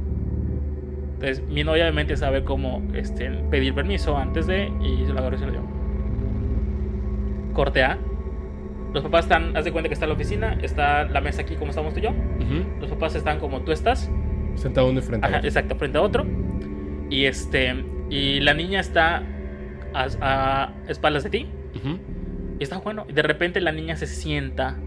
[1.15, 5.35] Entonces mi novia obviamente sabe cómo este, pedir permiso antes de y se lo agarró
[5.35, 5.61] y se lo dio.
[7.53, 7.97] Corte A.
[8.93, 11.71] Los papás están, haz de cuenta que está la oficina, está la mesa aquí como
[11.71, 12.11] estamos tú y yo.
[12.79, 14.09] Los papás están como tú estás.
[14.55, 15.47] Sentado uno frente a Ajá, otro.
[15.49, 16.25] exacto, frente a otro.
[17.09, 19.23] Y este y la niña está
[19.93, 21.47] a, a espaldas de ti.
[22.59, 23.05] Y está bueno.
[23.07, 24.77] Y de repente la niña se sienta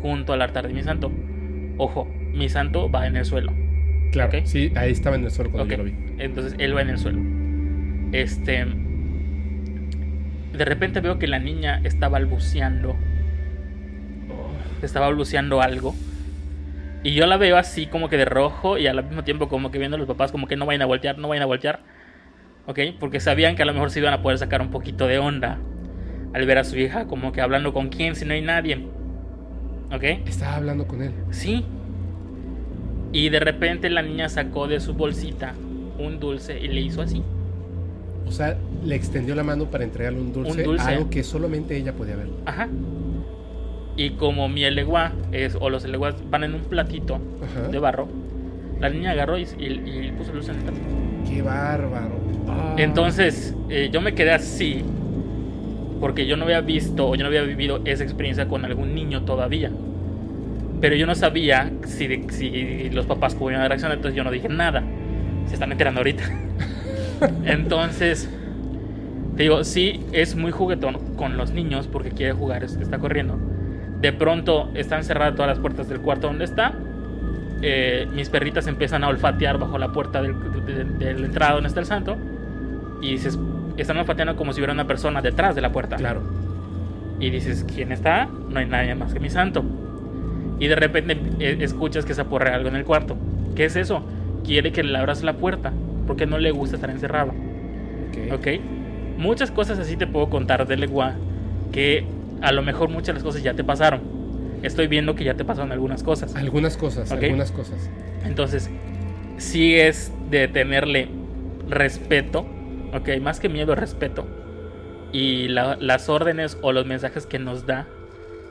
[0.00, 1.10] junto al altar de mi santo.
[1.78, 3.52] Ojo, mi santo va en el suelo.
[4.10, 4.38] Claro.
[4.44, 5.94] Sí, ahí estaba en el suelo cuando Ok, yo lo vi.
[6.18, 7.20] Entonces él va en el suelo.
[8.12, 8.66] Este.
[10.52, 12.96] De repente veo que la niña está balbuceando.
[14.82, 15.94] Está balbuceando algo.
[17.04, 19.78] Y yo la veo así como que de rojo y al mismo tiempo como que
[19.78, 21.80] viendo a los papás como que no vayan a voltear, no vayan a voltear.
[22.66, 22.78] ¿Ok?
[23.00, 25.58] Porque sabían que a lo mejor se iban a poder sacar un poquito de onda
[26.32, 28.86] al ver a su hija como que hablando con quién si no hay nadie.
[29.92, 30.04] ¿Ok?
[30.26, 31.12] Estaba hablando con él.
[31.30, 31.64] Sí.
[33.12, 35.54] Y de repente la niña sacó de su bolsita
[35.98, 37.22] un dulce y le hizo así.
[38.26, 40.88] O sea, le extendió la mano para entregarle un dulce, Un dulce.
[40.88, 42.28] algo que solamente ella podía ver.
[42.46, 42.68] Ajá.
[43.96, 47.68] Y como mi eleguá es, o los eleguás van en un platito Ajá.
[47.68, 48.08] de barro,
[48.82, 50.84] la niña agarró y, y- y puso luz en el platito.
[51.28, 52.16] Qué bárbaro.
[52.48, 52.74] Ah.
[52.76, 54.82] Entonces, eh, yo me quedé así
[56.00, 59.22] porque yo no había visto o yo no había vivido esa experiencia con algún niño
[59.22, 59.70] todavía.
[60.80, 64.24] Pero yo no sabía si, de- si los papás cómo iban a reaccionar, entonces yo
[64.24, 64.82] no dije nada.
[65.46, 66.24] Se están enterando ahorita.
[67.44, 68.28] entonces,
[69.36, 73.38] te digo, sí, es muy juguetón con los niños porque quiere jugar, es- está corriendo.
[74.00, 76.74] De pronto están cerradas todas las puertas del cuarto donde está.
[77.62, 80.34] Eh, mis perritas empiezan a olfatear bajo la puerta del,
[80.66, 82.16] de, de la entrada donde está el santo.
[83.00, 83.30] Y se,
[83.76, 85.96] están olfateando como si hubiera una persona detrás de la puerta.
[85.96, 86.22] Claro.
[87.20, 88.28] Y dices, ¿quién está?
[88.48, 89.64] No hay nadie más que mi santo.
[90.58, 93.16] Y de repente eh, escuchas que se aporrea algo en el cuarto.
[93.54, 94.04] ¿Qué es eso?
[94.44, 95.72] Quiere que le abras la puerta
[96.06, 97.32] porque no le gusta estar encerrado.
[98.08, 98.32] Ok.
[98.32, 98.46] ¿Ok?
[99.18, 101.14] Muchas cosas así te puedo contar de Legua
[101.70, 102.04] que
[102.40, 104.00] a lo mejor muchas de las cosas ya te pasaron.
[104.62, 106.34] Estoy viendo que ya te pasaron algunas cosas.
[106.36, 107.90] Algunas cosas, algunas cosas.
[108.24, 108.70] Entonces,
[109.38, 111.08] sí es de tenerle
[111.68, 112.46] respeto,
[112.94, 114.26] ok, más que miedo, respeto.
[115.12, 117.86] Y la- las órdenes o los mensajes que nos da,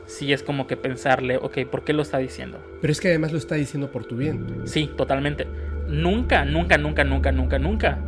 [0.06, 2.58] sí es como que pensarle, ok, ¿por qué lo está diciendo?
[2.80, 4.62] Pero es que además lo está diciendo por tu bien.
[4.64, 5.46] Sí, totalmente.
[5.88, 7.98] Nunca, nunca, nunca, nunca, nunca, nunca.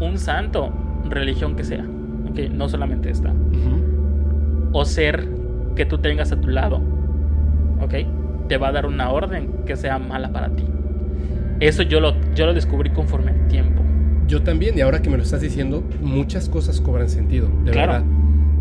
[0.00, 0.72] Un santo,
[1.08, 1.84] religión que sea,
[2.28, 3.32] ok, no solamente esta.
[4.72, 5.28] O ser
[5.76, 6.80] que tú tengas a tu lado,
[7.82, 10.64] ok, te va a dar una orden que sea mala para ti.
[11.60, 13.82] Eso yo lo, yo lo descubrí conforme al tiempo.
[14.26, 17.92] Yo también, y ahora que me lo estás diciendo, muchas cosas cobran sentido, de Claro.
[17.92, 18.06] verdad.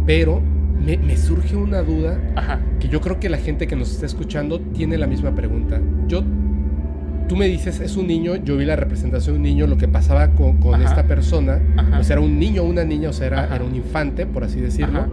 [0.05, 0.41] Pero
[0.83, 4.05] me, me surge una duda Ajá, que yo creo que la gente que nos está
[4.05, 5.79] escuchando tiene la misma pregunta.
[6.07, 6.23] Yo,
[7.27, 9.87] tú me dices, es un niño, yo vi la representación de un niño, lo que
[9.87, 11.95] pasaba con, esta persona, Ajá.
[11.97, 14.59] pues era un niño o una niña, o sea, era, era un infante, por así
[14.59, 14.99] decirlo.
[15.01, 15.09] Ajá.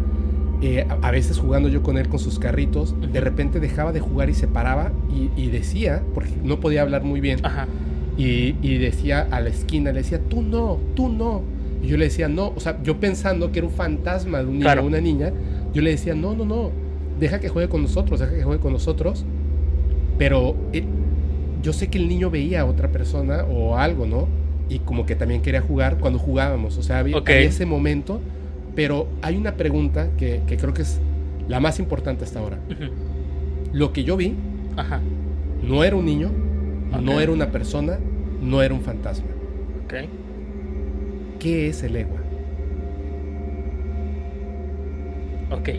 [0.60, 4.28] Eh, a, veces jugando yo con él con sus carritos, de repente dejaba de jugar
[4.28, 7.68] y se paraba y, y decía, porque no podía hablar muy bien, ajá,
[8.16, 11.42] y, y decía a la esquina, le decía, tú no, tú no.
[11.80, 14.52] Y yo le decía, no, o sea, yo pensando que era un fantasma de un
[14.54, 14.82] niño Claro.
[14.82, 15.32] o una niña,
[15.72, 16.72] yo le decía, no, no, no,
[17.20, 19.24] deja que juegue con nosotros, deja que juegue con nosotros.
[20.18, 20.82] Pero eh,
[21.62, 24.26] yo sé que el niño veía a otra persona o algo, ¿no?
[24.68, 27.30] Y como que también quería jugar cuando jugábamos, o sea, había, Ok.
[27.30, 28.20] había ese momento.
[28.78, 31.00] Pero hay una pregunta que, que creo que es
[31.48, 32.60] la más importante hasta ahora.
[33.72, 34.36] Lo que yo vi
[34.76, 35.00] ajá,
[35.64, 36.30] no era un niño,
[37.02, 37.98] no era una persona,
[38.40, 39.26] no era un fantasma.
[39.84, 39.94] ok.
[41.40, 42.20] ¿Qué es el egua?
[45.50, 45.70] Ok.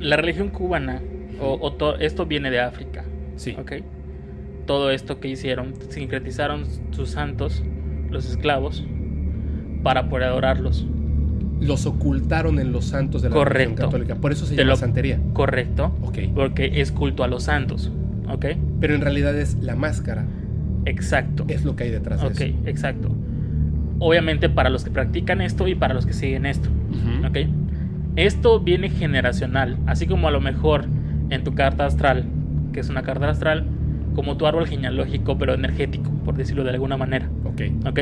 [0.00, 1.02] La religión cubana,
[1.38, 3.04] o, o to- esto viene de África,
[3.36, 3.54] Sí.
[3.60, 3.72] ok.
[4.64, 7.62] Todo esto que hicieron, sincretizaron sus santos,
[8.10, 8.84] los esclavos,
[9.84, 10.84] para poder adorarlos.
[11.60, 13.58] Los ocultaron en los santos de la Correcto.
[13.58, 14.14] religión católica.
[14.16, 15.20] Por eso se llama lo- santería.
[15.32, 16.18] Correcto, Ok.
[16.34, 17.92] porque es culto a los santos,
[18.28, 18.46] ok.
[18.80, 20.24] Pero en realidad es la máscara.
[20.86, 21.44] Exacto.
[21.48, 22.54] Es lo que hay detrás de Ok, eso.
[22.66, 23.14] exacto.
[24.00, 26.68] Obviamente para los que practican esto y para los que siguen esto.
[26.90, 27.26] Ujú.
[27.28, 27.36] ¿ok?
[28.16, 30.84] Esto viene generacional, así como a lo mejor
[31.30, 32.24] en tu carta astral,
[32.72, 33.64] que es una carta astral,
[34.14, 37.62] como tu árbol genealógico, pero energético, por decirlo de alguna manera, Ok.
[37.86, 38.00] ¿ok?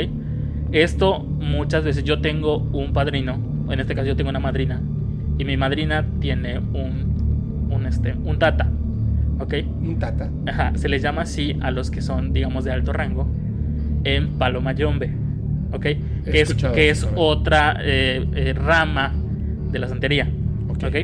[0.72, 3.38] Esto muchas veces yo tengo un padrino,
[3.70, 4.80] en este caso yo tengo una madrina,
[5.38, 8.68] y mi madrina tiene un, un, este, un tata,
[9.38, 9.54] ¿ok?
[9.82, 10.30] Un tata.
[10.46, 13.28] Ajá, se les llama así a los que son, digamos, de alto rango
[14.04, 15.10] en Palomayombe,
[15.72, 15.82] ¿ok?
[15.82, 19.12] Que es, que es otra eh, eh, rama
[19.70, 20.28] de la santería,
[20.68, 20.84] Ok.
[20.84, 20.96] ¿ok?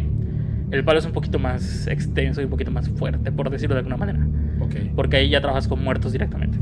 [0.70, 3.78] El palo es un poquito más extenso y un poquito más fuerte, por decirlo de
[3.80, 4.18] alguna manera,
[4.60, 4.74] Ok.
[4.94, 6.58] porque ahí ya trabajas con muertos directamente,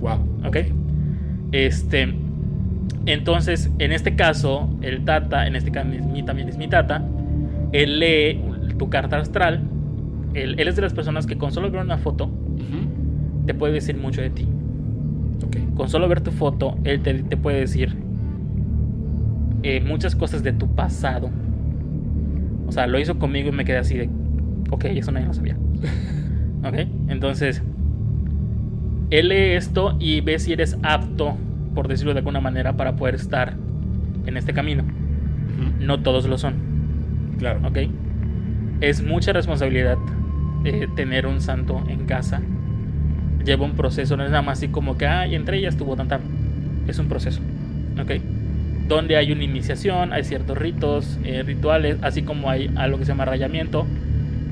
[0.00, 0.18] Wow.
[0.46, 0.56] ¿ok?
[1.52, 2.14] Este,
[3.06, 5.88] entonces, en este caso, el tata, en este caso
[6.26, 7.04] también es mi tata,
[7.72, 8.40] él lee
[8.78, 9.62] tu carta astral,
[10.34, 12.30] él, él es de las personas que con solo ver una foto
[13.46, 14.46] te puede decir mucho de ti.
[15.76, 17.96] Con solo ver tu foto, él te, te puede decir
[19.62, 21.30] eh, muchas cosas de tu pasado.
[22.66, 24.10] O sea, lo hizo conmigo y me quedé así de,
[24.70, 25.56] ok, eso nadie lo sabía.
[26.64, 26.74] ok,
[27.08, 27.62] entonces,
[29.10, 31.36] él lee esto y ve si eres apto,
[31.76, 33.54] por decirlo de alguna manera, para poder estar
[34.26, 34.82] en este camino.
[35.78, 36.54] No todos lo son.
[37.38, 37.60] Claro.
[37.68, 37.78] ¿ok?
[38.80, 39.98] Es mucha responsabilidad
[40.64, 42.40] eh, tener un santo en casa.
[43.44, 46.18] Lleva un proceso, no es nada más así como que, ay, entre ellas tuvo tanta.
[46.88, 47.40] Es un proceso,
[48.02, 48.12] ¿ok?
[48.88, 53.12] Donde hay una iniciación, hay ciertos ritos, eh, rituales, así como hay algo que se
[53.12, 53.86] llama rayamiento,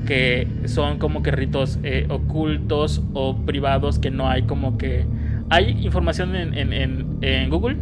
[0.05, 5.05] que son como que ritos eh, ocultos o privados que no hay como que...
[5.49, 7.77] Hay información en, en- en- en Google,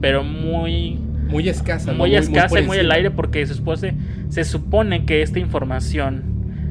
[0.00, 0.98] pero muy
[1.30, 1.92] Muy escasa.
[1.92, 3.94] muy escasa por y muy al aire porque se supone,
[4.28, 6.22] se supone que esta información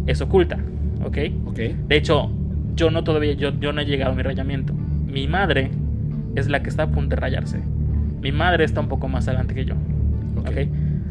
[0.08, 0.58] es oculta,
[1.04, 1.18] ¿ok?
[1.46, 1.58] Ok.
[1.88, 2.32] De hecho,
[2.76, 4.74] yo no todavía, yo, yo no he llegado a mi rayamiento.
[4.74, 5.72] Mi madre
[6.36, 7.60] es la que está a punto de rayarse.
[8.22, 9.76] Mi madre está un poco más adelante que yo,
[10.38, 10.48] Ok.
[10.50, 10.58] ¿ok?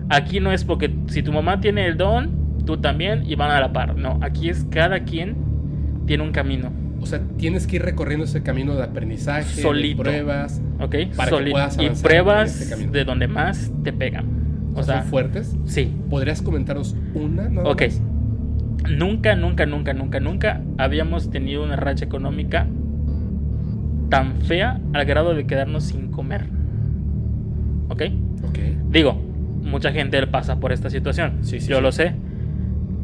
[0.09, 2.31] Aquí no es porque si tu mamá tiene el don,
[2.65, 3.97] tú también y van a la par.
[3.97, 5.35] No, aquí es cada quien
[6.07, 6.71] tiene un camino,
[7.01, 10.03] O sea, tienes que ir recorriendo ese camino de aprendizaje, de Solito.
[10.03, 10.61] pruebas.
[10.81, 10.95] ¿ok?
[11.17, 14.25] Para que Soli- puedas y avanzar pruebas en este de donde más te pegan.
[14.75, 15.57] O O sea, sea, ¿son fuertes?
[15.65, 15.93] sí.
[16.11, 17.49] ¿Podrías comentarnos una?
[17.49, 17.83] nada Ok.
[17.83, 18.03] más?
[18.91, 22.67] Nunca, nunca, nunca, nunca, nunca habíamos tenido una racha económica
[24.11, 26.45] tan fea al grado de quedarnos sin comer.
[27.89, 28.03] ¿Ok?
[28.49, 28.59] Ok.
[28.91, 29.21] Digo,
[29.63, 31.39] mucha gente pasa por esta situación.
[31.43, 31.83] Sí, sí, yo sí.
[31.83, 32.15] lo sé.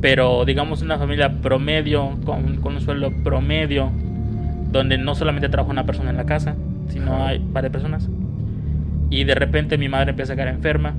[0.03, 3.91] Pero digamos una familia promedio, con, con un sueldo promedio,
[4.71, 6.57] donde no solamente trabaja una persona en la casa,
[6.89, 7.29] sino Ajá.
[7.29, 8.11] hay varias personas.
[9.09, 10.95] Y de repente mi madre empieza a quedar enferma.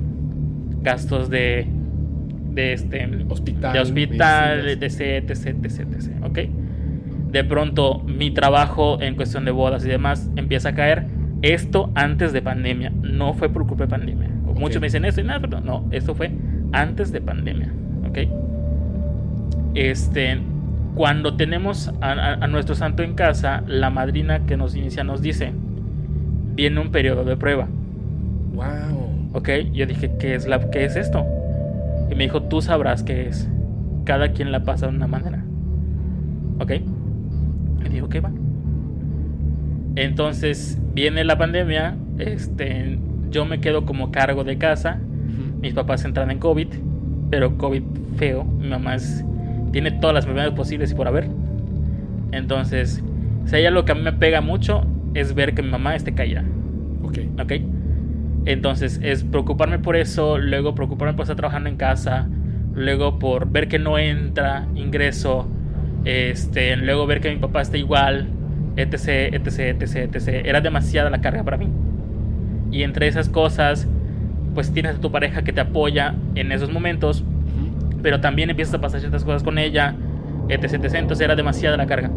[0.81, 1.67] Gastos de
[2.53, 6.39] de este Hospital, de hospital, etc, etc, etc, ¿ok?
[7.31, 11.07] De pronto mi trabajo en cuestión de bodas y demás empieza a caer.
[11.41, 14.29] Esto antes de pandemia, no fue por culpa de pandemia.
[14.45, 14.59] Ok.
[14.59, 16.31] Muchos me dicen esto y nada, pero no, esto fue
[16.71, 17.73] antes de pandemia,
[18.07, 18.19] ¿ok?
[19.75, 20.39] Este,
[20.95, 25.21] cuando tenemos a, a- a nuestro santo en casa, la madrina que nos inicia nos
[25.21, 25.51] dice,
[26.55, 27.67] viene un periodo de prueba.
[28.53, 29.29] Wow.
[29.33, 31.25] Ok, yo dije, ¿qué es, la, ¿qué es esto?
[32.11, 33.49] Y me dijo, tú sabrás qué es.
[34.05, 35.43] Cada quien la pasa de una manera.
[36.59, 36.71] Ok.
[37.81, 38.29] Me dijo, ¿qué va?
[39.95, 41.95] Entonces viene la pandemia.
[42.19, 42.99] Este,
[43.31, 44.99] yo me quedo como cargo de casa.
[45.61, 46.67] Mis papás entran en COVID,
[47.29, 47.83] pero COVID
[48.17, 48.43] feo.
[48.43, 49.23] Mi mamá es-
[49.73, 51.27] tiene todas las enfermedades posibles y por haber.
[52.31, 53.03] Entonces,
[53.45, 56.13] si hay algo que a mí me pega mucho, es ver que mi mamá esté
[56.13, 56.45] caída.
[57.03, 57.19] Ok.
[57.41, 57.51] ¿ok?
[58.45, 62.27] Entonces es preocuparme por eso, luego preocuparme por estar trabajando en casa,
[62.73, 65.47] luego por ver que no entra ingreso,
[66.05, 68.27] este, luego ver que mi papá está igual,
[68.75, 70.27] etc, etc, etc, etc.
[70.45, 71.69] Era demasiada la carga para mí.
[72.71, 73.87] Y entre esas cosas,
[74.53, 77.23] pues tienes a tu pareja que te apoya en esos momentos.
[78.03, 79.95] Pero también empiezas a pasar ciertas cosas con ella,
[80.49, 80.93] etc, etc.
[80.95, 82.11] Entonces era demasiada la carga.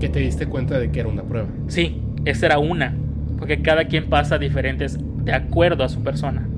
[0.00, 1.48] Que te diste cuenta de que era una prueba.
[1.66, 2.94] Sí, esa era una.
[3.38, 6.48] Porque cada quien pasa diferentes de acuerdo a su persona.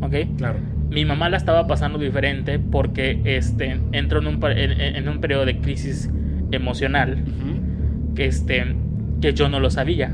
[0.00, 0.14] ¿Ok?
[0.38, 0.58] Claro.
[0.90, 5.20] Mi mamá la estaba pasando diferente porque este, entró en un, pa- en, en un
[5.20, 6.10] periodo de crisis
[6.50, 7.18] emocional
[8.16, 8.74] que, este,
[9.20, 10.10] que yo no lo sabía.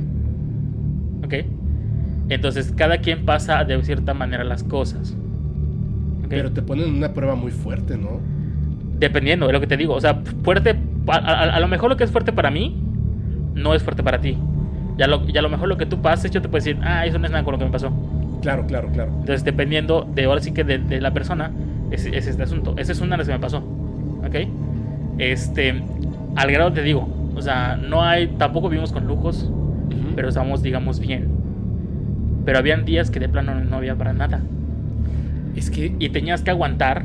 [1.25, 1.35] ¿Ok?
[2.29, 5.17] Entonces cada quien pasa de cierta manera las cosas.
[6.27, 6.31] ¿Ok?
[6.31, 8.21] Pero te ponen una prueba muy fuerte, ¿no?
[8.99, 9.95] Dependiendo de lo que te digo.
[9.95, 10.77] O sea, fuerte.
[11.09, 12.77] A, a- a lo mejor lo que es fuerte para mí
[13.55, 14.37] no es fuerte para ti.
[14.99, 17.05] Ya lo, ya a lo mejor lo que tú pases, yo te puedo decir, ah,
[17.07, 17.91] eso no es nada con lo que me pasó.
[18.43, 19.11] Claro, claro, claro.
[19.21, 21.51] Entonces, dependiendo de ahora sí que de, de la persona,
[21.91, 22.75] es, es este asunto.
[22.79, 23.59] Esa es una de las que me pasó.
[23.59, 24.35] ¿Ok?
[25.19, 25.83] Este,
[26.35, 30.15] al grado te digo, o sea, no hay, tampoco vivimos con lujos, Ujú.
[30.15, 31.29] pero estamos, digamos, bien.
[32.45, 34.41] Pero habían días que de plano no había para nada.
[35.57, 37.05] Es que Y tenías que aguantar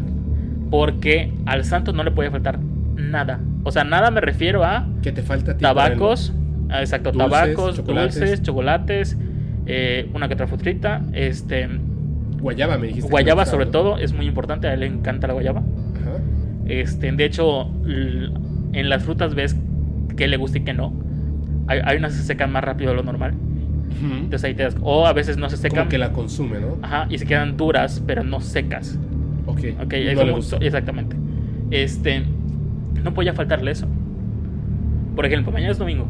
[0.70, 2.60] porque al santo no le podía faltar
[2.96, 3.40] nada.
[3.64, 6.34] O sea, nada me refiero a que te falta el- tabacos,
[6.70, 8.20] ah, exacto, Dulces, tabacos, chocolates.
[8.20, 9.18] dulces, chocolates,
[9.66, 11.68] eh, una que otra frutrita, este,
[12.42, 13.10] Guayaba, me dijiste.
[13.10, 15.60] guayaba sobre todo, es muy importante, a él le encanta la guayaba.
[15.60, 16.18] Ajá.
[16.68, 19.56] Este, de hecho, en las frutas ves
[20.16, 20.94] que le gusta y que no.
[21.68, 23.34] Hay, hay unas que se secan más rápido de lo normal.
[24.02, 24.76] Entonces ahí te das.
[24.82, 25.80] O a veces no se secan.
[25.80, 26.78] Como que la consume, ¿no?
[26.82, 29.00] Ajá, y se quedan duras, pero no secas.
[29.46, 29.60] Ok.
[29.84, 30.60] Ok, no le gustó.
[30.62, 31.16] exactamente.
[31.72, 32.24] Este,
[33.04, 33.88] no podía faltarle eso.
[35.16, 36.08] Por ejemplo, mañana es domingo.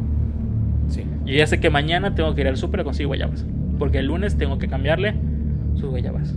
[0.88, 1.04] Sí.
[1.24, 3.46] Yo ya sé que mañana tengo que ir al súper a conseguir guayabas.
[3.78, 5.14] Porque el lunes tengo que cambiarle
[5.74, 6.34] sus guayabas.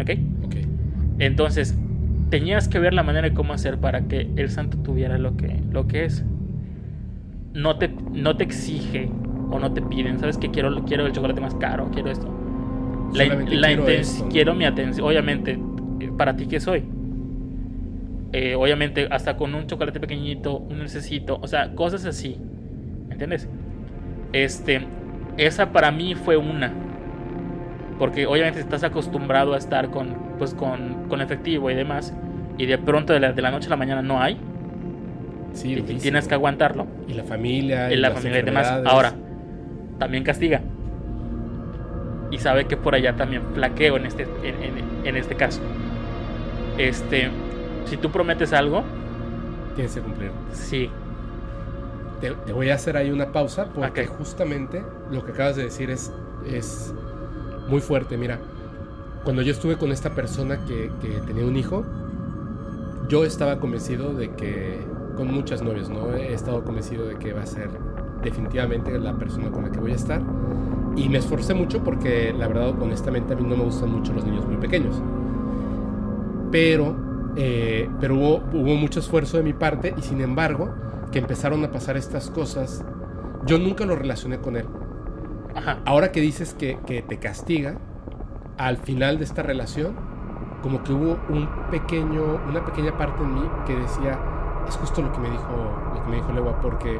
[0.00, 0.10] ¿Ok?
[0.44, 0.56] Ok.
[1.18, 1.76] Entonces,
[2.30, 5.60] tenías que ver la manera de cómo hacer para que el santo tuviera lo que,
[5.70, 6.24] lo que es.
[7.52, 9.10] No te, no te exige
[9.50, 10.38] o no te piden, ¿sabes?
[10.38, 12.28] Que quiero, quiero el chocolate más caro, quiero esto.
[13.12, 13.84] La, la quiero
[14.30, 15.58] quiero mi atención, obviamente,
[16.00, 16.84] eh, para ti que soy.
[18.32, 22.36] Eh, obviamente, hasta con un chocolate pequeñito, un necesito, o sea, cosas así.
[23.06, 23.48] ¿Me entiendes?
[24.32, 24.82] Este,
[25.36, 26.72] esa para mí fue una.
[27.98, 32.14] Porque obviamente estás acostumbrado a estar con, pues, con, con efectivo y demás.
[32.58, 34.38] Y de pronto de la, de la noche a la mañana no hay.
[35.52, 36.86] Sí, y tienes que aguantarlo.
[37.08, 37.90] Y la familia.
[37.90, 38.82] Y la las familia y demás.
[38.84, 39.14] Ahora,
[39.98, 40.62] también castiga.
[42.30, 45.60] Y sabe que por allá también flaqueo en este, en, en- en este caso.
[46.78, 47.30] Este,
[47.84, 48.82] si tú prometes algo,
[49.74, 50.30] Tienes que cumplir.
[50.52, 50.90] sí.
[52.20, 55.90] Te, te voy a hacer ahí una pausa porque justamente lo que acabas de decir
[55.90, 56.12] es,
[56.46, 56.94] es
[57.68, 58.16] muy fuerte.
[58.16, 58.38] Mira,
[59.22, 61.84] cuando yo estuve con esta persona que, que tenía un hijo,
[63.08, 64.80] yo estaba convencido de que,
[65.16, 66.14] con muchas novias, ¿no?
[66.14, 67.68] He estado convencido de que va a ser
[68.26, 70.20] definitivamente la persona con la que voy a estar.
[70.96, 74.24] Y me esforcé mucho porque, la verdad, honestamente, a mí no me gustan mucho los
[74.24, 75.00] niños muy pequeños.
[76.50, 76.96] Pero,
[77.36, 80.74] eh, pero hubo, hubo mucho esfuerzo de mi parte y sin embargo,
[81.12, 82.84] que empezaron a pasar estas cosas,
[83.46, 84.66] yo nunca lo relacioné con él.
[85.54, 85.78] Ajá.
[85.84, 87.78] Ahora que dices que, que te castiga,
[88.58, 89.94] al final de esta relación,
[90.62, 94.18] como que hubo un pequeño, una pequeña parte en mí que decía,
[94.68, 95.52] es justo lo que me dijo,
[95.94, 96.98] lo que me dijo Lewa, porque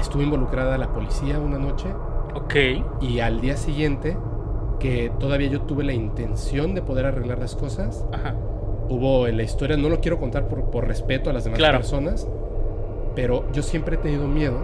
[0.00, 1.88] estuve involucrada la policía una noche
[2.34, 2.54] Ok.
[3.00, 4.16] y al día siguiente,
[4.78, 8.34] que todavía yo tuve la intención de poder arreglar las cosas, Ajá.
[8.88, 11.78] hubo en la historia, no lo quiero contar por, por respeto a las demás Claro.
[11.78, 12.28] personas,
[13.14, 14.58] pero yo siempre he tenido miedo,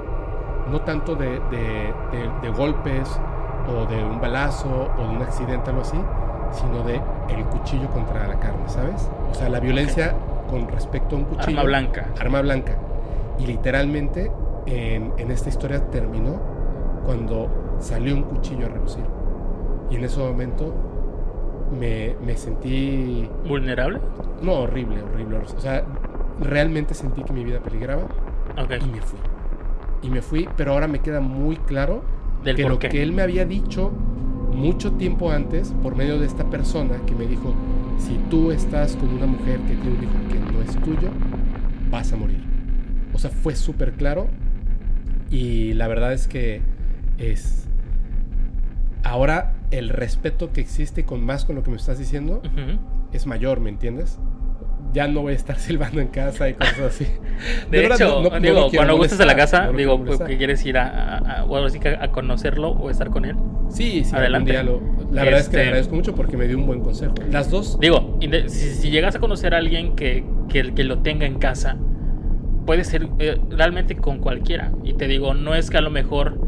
[0.70, 3.08] no tanto de, de- de- de golpes
[3.68, 5.98] o de un balazo o de un accidente, algo así,
[6.52, 7.00] sino de
[7.34, 9.10] el cuchillo contra la carne, ¿sabes?
[9.30, 10.14] O sea, la violencia
[10.48, 11.58] con respecto a un cuchillo.
[11.58, 12.06] Arma blanca.
[12.20, 12.76] Arma blanca.
[13.40, 14.30] Y literalmente
[14.66, 16.40] en, en esta historia terminó
[17.04, 19.04] cuando salió un cuchillo a relucir.
[19.90, 20.74] Y en ese momento
[21.78, 23.28] me, me sentí...
[23.48, 24.00] ¿Vulnerable?
[24.42, 25.38] No, horrible, horrible.
[25.38, 25.84] O sea,
[26.40, 28.02] realmente sentí que mi vida peligraba
[28.58, 28.72] Ok.
[28.80, 29.18] y me fui.
[30.02, 32.02] Y me fui, pero ahora me queda muy claro
[32.42, 32.88] Del que lo qué.
[32.88, 33.90] que él me había dicho
[34.52, 37.52] mucho tiempo antes, por medio de esta persona que me dijo,
[37.98, 41.08] si tú estás con una mujer que tiene un hijo que no es tuyo,
[41.90, 42.44] vas a morir.
[43.12, 44.26] O sea, fue súper claro
[45.34, 46.60] y la verdad es que
[47.18, 47.66] es...
[49.02, 52.78] Ahora el respeto que existe con más con lo que me estás diciendo Ujú.
[53.12, 54.18] es mayor, ¿me entiendes?
[54.92, 57.06] Ya no voy a estar silbando en casa y cosas así.
[57.70, 60.02] De, verdad, hecho, no- no- no digo, quiero cuando gustes a la casa, no digo,
[60.26, 63.24] que quieres ir a, a, a- o algo así que a conocerlo o estar con
[63.24, 63.36] él.
[63.68, 64.62] Sí, sí, Adelante.
[64.62, 64.80] lo-
[65.10, 67.14] la verdad es que le Este- agradezco mucho porque me dio un buen consejo.
[67.30, 71.26] Las dos, Digo, si, si llegas a conocer a alguien que, que, que lo tenga
[71.26, 71.76] en casa,
[72.66, 74.72] puede ser eh, realmente con cualquiera.
[74.82, 76.38] Y te digo, no es que a lo mejor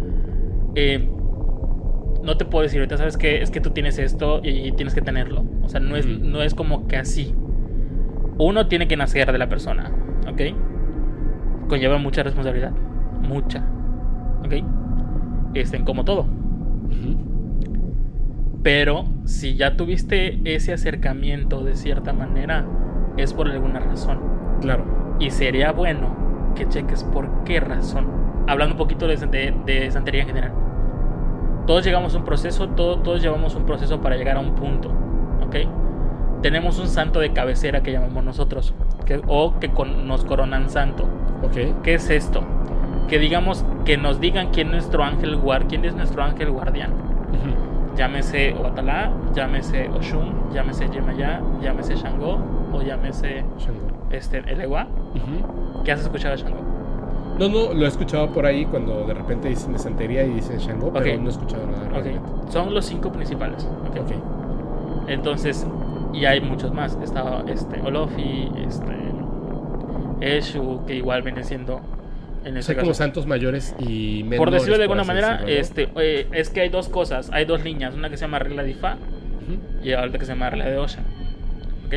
[0.75, 1.09] eh,
[2.23, 4.95] no te puedo decir ahorita, sabes que es que tú tienes esto y, y tienes
[4.95, 5.45] que tenerlo.
[5.63, 7.35] O sea, no es, no es como que así.
[8.39, 9.91] Uno tiene que nacer de la persona,
[10.29, 11.69] ¿ok?
[11.69, 12.73] Conlleva mucha responsabilidad,
[13.23, 13.65] mucha,
[14.45, 14.55] ¿ok?
[15.55, 16.27] Este, como todo.
[18.63, 22.67] Pero si ya tuviste ese acercamiento de cierta manera,
[23.17, 24.19] es por alguna razón.
[24.61, 25.06] claro.
[25.19, 26.09] Y sería bueno
[26.55, 28.07] que cheques por qué razón.
[28.47, 30.53] Hablando un poquito de, de- de santería en general.
[31.67, 34.91] Todos llegamos a un proceso, todo- todos llevamos un proceso para llegar a un punto.
[35.45, 35.57] ¿Ok?
[36.43, 38.75] Tenemos un santo de cabecera que llamamos nosotros.
[39.05, 41.05] que- o que con- nos coronan santo.
[41.45, 41.81] Ok.
[41.85, 42.43] ¿Qué es esto?
[43.09, 46.91] Que digamos, que nos digan quién es nuestro ángel guard, quién es nuestro ángel guardián
[46.91, 47.55] Ujú.
[47.97, 52.39] Llámese Obatalá, llámese Oshun, llámese Yemayá, llámese Shango
[52.73, 53.87] o llámese Shango.
[54.11, 54.87] este, Elewa.
[55.15, 55.83] Ujú.
[55.85, 56.59] ¿Qué has escuchado de Shango?
[57.39, 60.59] No, no, lo he escuchado por ahí cuando de repente dicen de santería y dicen
[60.59, 61.21] Shango, pero Ok.
[61.21, 62.31] no he escuchado nada Ok, realmente.
[62.53, 63.69] son los cinco principales.
[63.91, 64.01] ok.
[64.01, 65.09] Ok.
[65.09, 65.67] Entonces,
[66.13, 66.97] y hay muchos más.
[67.03, 68.97] Está este, Olofi, este,
[70.21, 71.81] Eshu, que igual viene siendo
[72.45, 74.39] en O este sea, como santos mayores y menores.
[74.39, 75.61] Por decirlo de alguna manera, decirlo, ¿no?
[75.61, 78.63] este, eh, es que hay dos cosas, hay dos líneas, una que se llama regla
[78.63, 78.95] de Ifá
[79.43, 79.85] Ujú.
[79.87, 81.01] y otra que se llama regla de Osha.
[81.87, 81.95] ¿ok?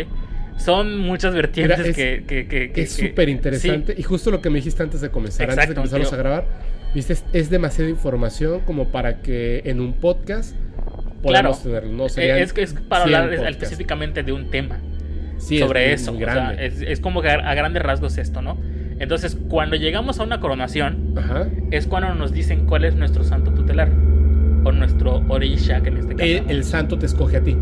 [0.57, 3.93] Son muchas vertientes Mira, es- que, que, que- que- Es súper interesante.
[3.95, 6.17] sí, Y justo lo que me dijiste antes de comenzar, antes de empezamos tío.
[6.17, 6.45] a grabar,
[6.93, 11.21] viste, es, es demasiada información como para que en un podcast Claro.
[11.21, 11.91] podamos tenerlo.
[11.93, 13.63] No, serían es que es para 100 hablar es- podcasts.
[13.63, 14.79] específicamente de un tema
[15.37, 16.13] Sí, es sobre muy- eso.
[16.13, 18.57] muy o sea, es, es como que a, a grandes rasgos esto, ¿no?
[19.00, 21.47] Entonces, cuando llegamos a una coronación, Ajá.
[21.72, 23.89] es cuando nos dicen cuál es nuestro santo tutelar.
[24.66, 26.30] O nuestro orisha, que en este caso.
[26.30, 27.56] Eh, El, santo te escoge a ti.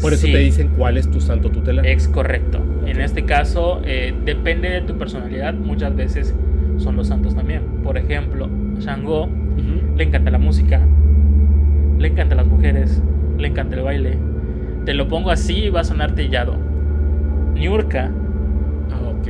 [0.00, 0.32] Por eso Sí.
[0.32, 1.86] te dicen cuál es tu santo tutelar.
[1.86, 2.62] Es correcto.
[2.86, 5.54] En este caso, eh, depende de tu personalidad.
[5.54, 6.34] Muchas veces
[6.76, 7.62] son los santos también.
[7.82, 8.48] Por ejemplo,
[8.78, 9.96] Shango Ujú.
[9.96, 10.80] le encanta la música,
[11.98, 13.02] le encantan las mujeres,
[13.38, 14.18] le encanta el baile.
[14.84, 16.56] Te lo pongo así y va a sonar trillado.
[17.54, 18.10] Niurka,
[18.90, 19.28] Ah, ok.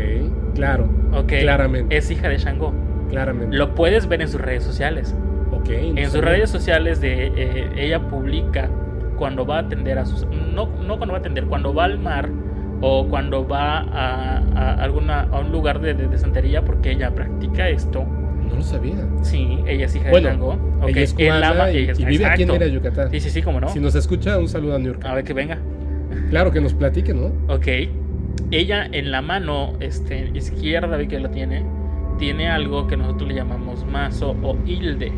[0.54, 0.88] Claro.
[1.14, 1.96] ok, Claramente.
[1.96, 2.72] es hija de Shango.
[3.10, 3.56] Claramente.
[3.56, 5.14] Lo puedes ver en sus redes sociales.
[5.50, 5.68] Ok.
[5.70, 8.68] En sus redes sociales de eh, ella publica
[9.16, 11.98] cuando va a atender a sus no no cuando va a atender, cuando va al
[11.98, 12.28] mar
[12.80, 17.10] o cuando va a, a alguna a un lugar de, de, de santería porque ella
[17.14, 18.04] practica esto.
[18.04, 18.96] No lo sabía.
[19.22, 20.52] Sí, ella es hija Bueno, de Shango.
[20.82, 22.48] ok, ella es él cubana ama- y, ella es- y vive aquí en.
[22.48, 23.10] Mérida, Yucatán.
[23.10, 23.68] Sí, sí, sí, como no.
[23.68, 25.04] Si nos escucha, un saludo a New York.
[25.06, 25.58] A ver que venga.
[26.30, 27.26] Claro que nos platique, ¿no?
[27.54, 27.66] Ok.
[28.50, 31.64] Ella en la mano este, izquierda, ve que lo tiene,
[32.18, 35.12] tiene algo que nosotros le llamamos mazo o hilde.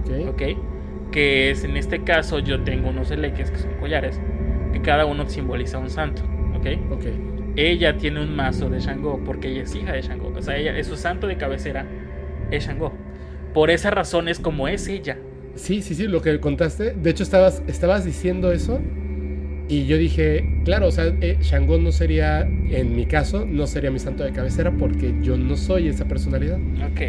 [0.00, 0.28] Ok.
[0.28, 0.42] ¿ok?
[1.12, 4.20] Que es en este caso yo tengo unos eleques que son collares,
[4.72, 6.22] que cada uno simboliza un santo,
[6.56, 6.92] ¿ok?
[6.92, 7.04] Ok.
[7.56, 10.76] Ella tiene un mazo de Shango porque ella es hija de Shango, o sea, ella
[10.78, 11.84] es su santo de cabecera
[12.50, 12.92] es Shango.
[13.52, 15.18] Por esa razón es como es ella.
[15.56, 16.94] Sí, sí, sí, lo que contaste.
[16.94, 18.80] De hecho, estabas, estabas diciendo eso.
[19.70, 23.92] Y yo dije, claro, o sea, eh, Shango no sería, en mi caso, no sería
[23.92, 26.58] mi santo de cabecera porque yo no soy esa personalidad.
[26.90, 27.00] Ok.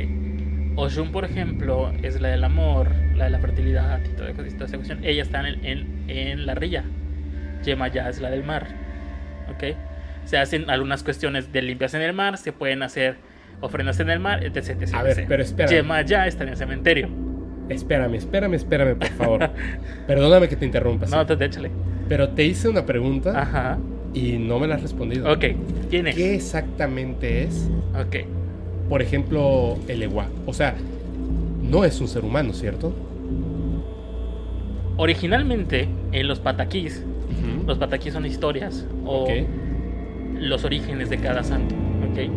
[0.76, 5.04] Oshun, por ejemplo, es la del amor, la de la fertilidad y toda, esa cuestión.
[5.04, 6.84] Ella está en, en, en la rilla.
[7.66, 8.68] Yemaya es la del mar.
[9.50, 9.76] ¿Ok?
[10.26, 13.16] Se hacen algunas cuestiones de limpias en el mar, se pueden hacer
[13.60, 14.80] ofrendas en el mar, etc.
[14.80, 15.26] etc, A ver, etc.
[15.28, 15.68] pero espera.
[15.68, 17.31] Yemaya está en el cementerio.
[17.74, 19.50] Espérame, espérame, espérame, por favor.
[20.08, 21.06] Perdóname que te interrumpa.
[21.08, 21.72] No, te échale.
[22.08, 23.78] Pero te hice una pregunta Ajá.
[24.14, 25.32] y no me la has respondido.
[25.32, 25.46] Ok.
[25.90, 26.16] ¿Quién es?
[26.16, 27.70] ¿Qué exactamente es,
[28.00, 28.18] Ok.
[28.90, 30.28] por ejemplo, el Ewa?
[30.46, 30.76] O sea,
[31.62, 32.94] no es un ser humano, ¿cierto?
[34.98, 37.04] Originalmente, en los pataquís,
[37.66, 39.28] Los pataquí son historias o
[40.38, 41.74] los orígenes de cada santo.
[42.12, 42.30] ¿ok?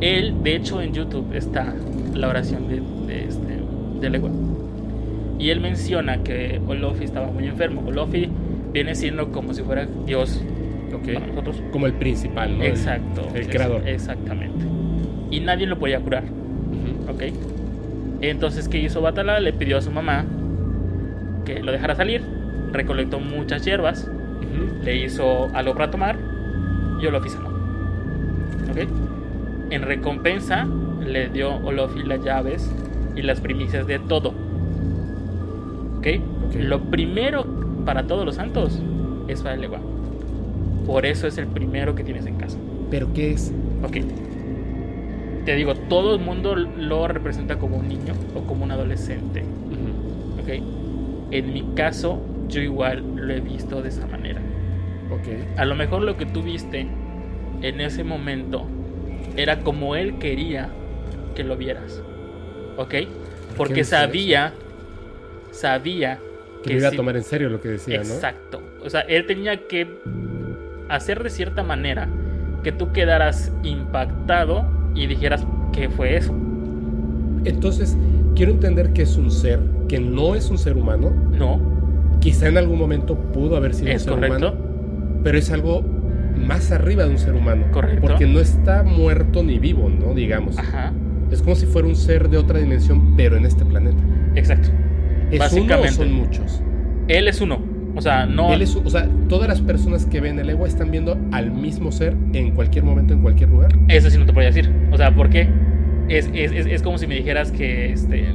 [0.00, 1.74] Él, de hecho, en YouTube está
[2.14, 2.80] la oración de,
[3.12, 3.58] de este,
[4.00, 4.30] de Legua.
[5.38, 7.82] Y él menciona que Olofi estaba muy enfermo.
[7.86, 8.28] Olofi
[8.72, 10.42] viene siendo como si fuera Dios
[10.94, 11.12] Ok.
[11.14, 11.62] para nosotros.
[11.72, 12.64] Como el principal, ¿no?
[12.64, 13.28] El- Exacto.
[13.34, 13.86] El, es- creador.
[13.86, 14.64] exactamente.
[15.30, 16.24] Y nadie lo podía curar.
[16.24, 17.10] Ujú.
[17.12, 17.22] ¿ok?
[18.22, 19.40] Entonces, ¿qué hizo Batala?
[19.40, 20.24] Le pidió a su mamá
[21.44, 22.22] que lo dejara salir,
[22.72, 24.84] recolectó muchas hierbas, Ujú.
[24.84, 26.16] le hizo algo para tomar
[27.02, 27.48] y Olofi sanó.
[28.70, 28.88] ¿ok?
[29.70, 30.66] En recompensa,
[31.04, 32.70] le dio Olofi las llaves
[33.16, 34.34] y las primicias de todo.
[35.98, 36.06] ¿ok?
[36.46, 36.54] Ok.
[36.60, 37.44] Lo primero
[37.84, 38.80] para todos los santos
[39.28, 39.80] es Legua.
[40.86, 42.58] Por eso es el primero que tienes en casa.
[42.90, 43.52] Pero ¿qué es?
[43.82, 43.96] Ok.
[45.44, 49.42] Te digo, todo el mundo lo representa como un niño o como un adolescente.
[49.42, 50.42] Ujú.
[50.42, 50.62] Ok.
[51.32, 54.40] En mi caso, yo igual lo he visto de esa manera.
[55.10, 55.58] Ok.
[55.58, 56.86] A lo mejor lo que tú viste
[57.62, 58.66] en ese momento
[59.36, 60.68] era como él quería
[61.34, 62.02] que lo vieras.
[62.76, 62.94] ¿Ok?
[63.56, 64.52] Porque sabía,
[65.50, 66.18] sabía
[66.62, 68.14] Que lo iba a tomar en serio lo que decía, ¿no?
[68.14, 68.62] Exacto.
[68.84, 69.86] O sea, él tenía que
[70.88, 72.08] hacer de cierta manera
[72.62, 76.34] que tú quedaras impactado y dijeras, ¿qué fue eso?
[77.44, 77.96] Entonces,
[78.34, 81.10] quiero entender que es un ser que no es un ser humano.
[81.30, 81.60] No,
[82.20, 84.48] Quizá en algún momento pudo haber sido es un ser correcto.
[84.48, 85.82] humano, pero es algo
[86.36, 87.66] más arriba de un ser humano.
[87.72, 88.00] Correcto.
[88.00, 90.14] Porque no está muerto ni vivo, ¿no?
[90.14, 90.58] Digamos.
[90.58, 90.92] Ajá,
[91.30, 94.02] Es como si fuera un ser de otra dimensión, pero en este planeta.
[94.34, 94.68] exacto.
[95.30, 95.76] ¿Es Básicamente.
[95.76, 96.62] uno o son muchos?
[97.08, 97.58] Él es uno.
[97.96, 98.52] O sea, no.
[98.52, 101.90] Él es, o sea, todas las personas que ven el ego están viendo al mismo
[101.90, 103.72] ser en cualquier momento, en cualquier lugar.
[103.88, 104.70] Eso sí no te podría decir.
[104.92, 105.48] O sea, ¿por qué?
[106.08, 108.34] Es, es, es, es como si me dijeras que este,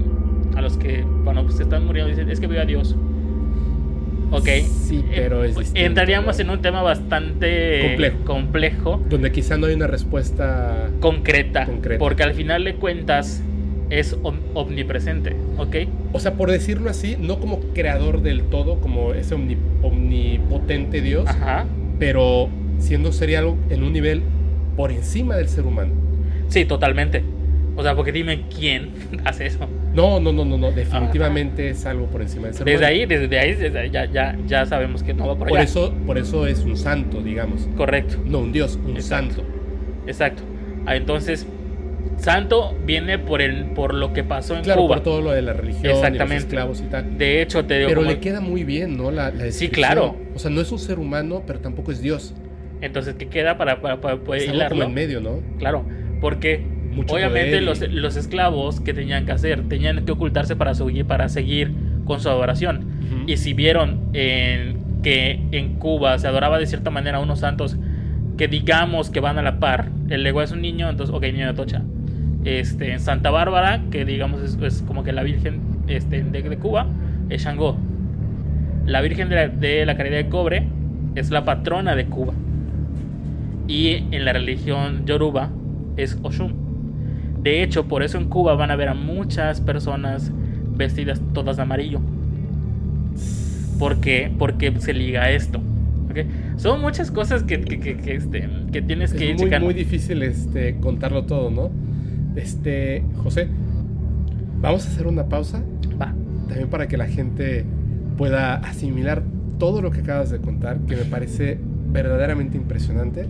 [0.56, 2.98] a los que, bueno, pues están muriendo, dicen, es que veo a Dios.
[4.32, 4.48] Ok.
[4.88, 6.42] Sí, pero es Eh, distinto, Entraríamos ¿no?
[6.44, 8.18] en un tema bastante Complejo.
[8.26, 10.90] complejo Donde quizá no hay una respuesta.
[11.00, 12.00] concreta, Concreta.
[12.00, 13.44] Porque al final de cuentas
[13.90, 15.76] es om- omnipresente, ¿ok?
[16.14, 21.28] O sea, por decirlo así, no como creador del todo, como ese omni- omnipotente Dios,
[21.28, 21.66] Ajá.
[22.00, 22.48] pero
[22.80, 24.22] siendo sería algo en un nivel
[24.78, 25.92] por encima del ser humano.
[26.48, 27.22] Sí, totalmente.
[27.76, 28.92] O sea, porque dime quién
[29.26, 29.68] hace eso.
[29.94, 32.94] No, no, no, no, no, definitivamente es algo por encima del ser Desde humano.
[32.94, 35.58] ahí, desde ahí, desde ahí ya, ya, ya sabemos que no va por allá.
[35.58, 37.68] Por eso, por eso es un santo, digamos.
[37.76, 38.16] Correcto.
[38.26, 39.36] No un Dios, un Exacto.
[39.36, 39.52] santo.
[40.08, 40.44] Exacto.
[40.86, 41.46] Ah, entonces,
[42.18, 44.96] santo viene por el por lo que pasó en Claro, Cuba.
[44.96, 46.38] por todo lo de la religión, y los Exactamente.
[46.38, 47.18] esclavos y tal.
[47.18, 49.12] De hecho, te digo Pero como- le queda muy bien, ¿no?
[49.12, 49.72] La, la descripción.
[49.72, 50.16] claro.
[50.36, 52.34] O sea, no es un ser humano, pero tampoco es Dios.
[52.82, 54.86] Entonces, ¿qué queda para, para, para poder hilarlo?
[54.86, 55.40] en medio, ¿no?
[55.60, 55.86] Claro,
[56.20, 60.56] porque Mucho obviamente poder y- los, los esclavos que tenían que hacer, tenían que ocultarse
[60.56, 61.72] para seguir, para seguir
[62.06, 62.86] con su adoración.
[63.28, 67.78] Y si vieron en- que en Cuba se adoraba de cierta manera a unos santos
[68.38, 71.48] que digamos que van a la par, el Legua es un niño, entonces, ok, niño
[71.48, 71.82] de Tocha.
[72.44, 76.58] Este, en Santa Bárbara, que digamos es, es como que la Virgen este, de, de
[76.58, 76.88] Cuba,
[77.30, 77.78] es Shango.
[78.86, 80.68] La Virgen de la, de la Caridad de Cobre
[81.16, 82.34] es la patrona de Cuba.
[83.68, 85.50] Y en la religión yoruba
[85.98, 86.56] es Oshun.
[87.44, 90.32] De hecho, por eso en Cuba van a ver a muchas personas
[90.76, 92.00] vestidas todas de amarillo.
[93.80, 94.32] ¿Por qué?
[94.38, 95.60] Porque se liga a esto.
[96.10, 96.20] ¿ok?
[96.58, 99.66] Son muchas cosas que, que, que, que, este, que tienes que ir es muy, checando.
[99.66, 101.72] muy difícil este, contarlo todo, ¿no?
[102.36, 103.48] Este, José,
[104.62, 105.64] vamos a hacer una pausa
[106.00, 106.14] Va.
[106.48, 107.66] también para que la gente
[108.18, 109.24] pueda asimilar
[109.58, 111.58] todo lo que acabas de contar, que me parece
[111.92, 113.26] verdaderamente impresionante.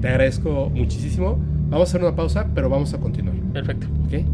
[0.00, 1.38] Te agradezco muchísimo.
[1.70, 3.86] Vamos a hacer una pausa, pero vamos a continuar, Perfecto.
[4.06, 4.24] ¿ok?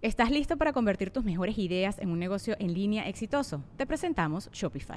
[0.00, 3.64] ¿Estás listo para convertir tus mejores ideas en un negocio en línea exitoso?
[3.76, 4.96] Te presentamos Shopify.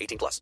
[0.00, 0.40] 18 plus.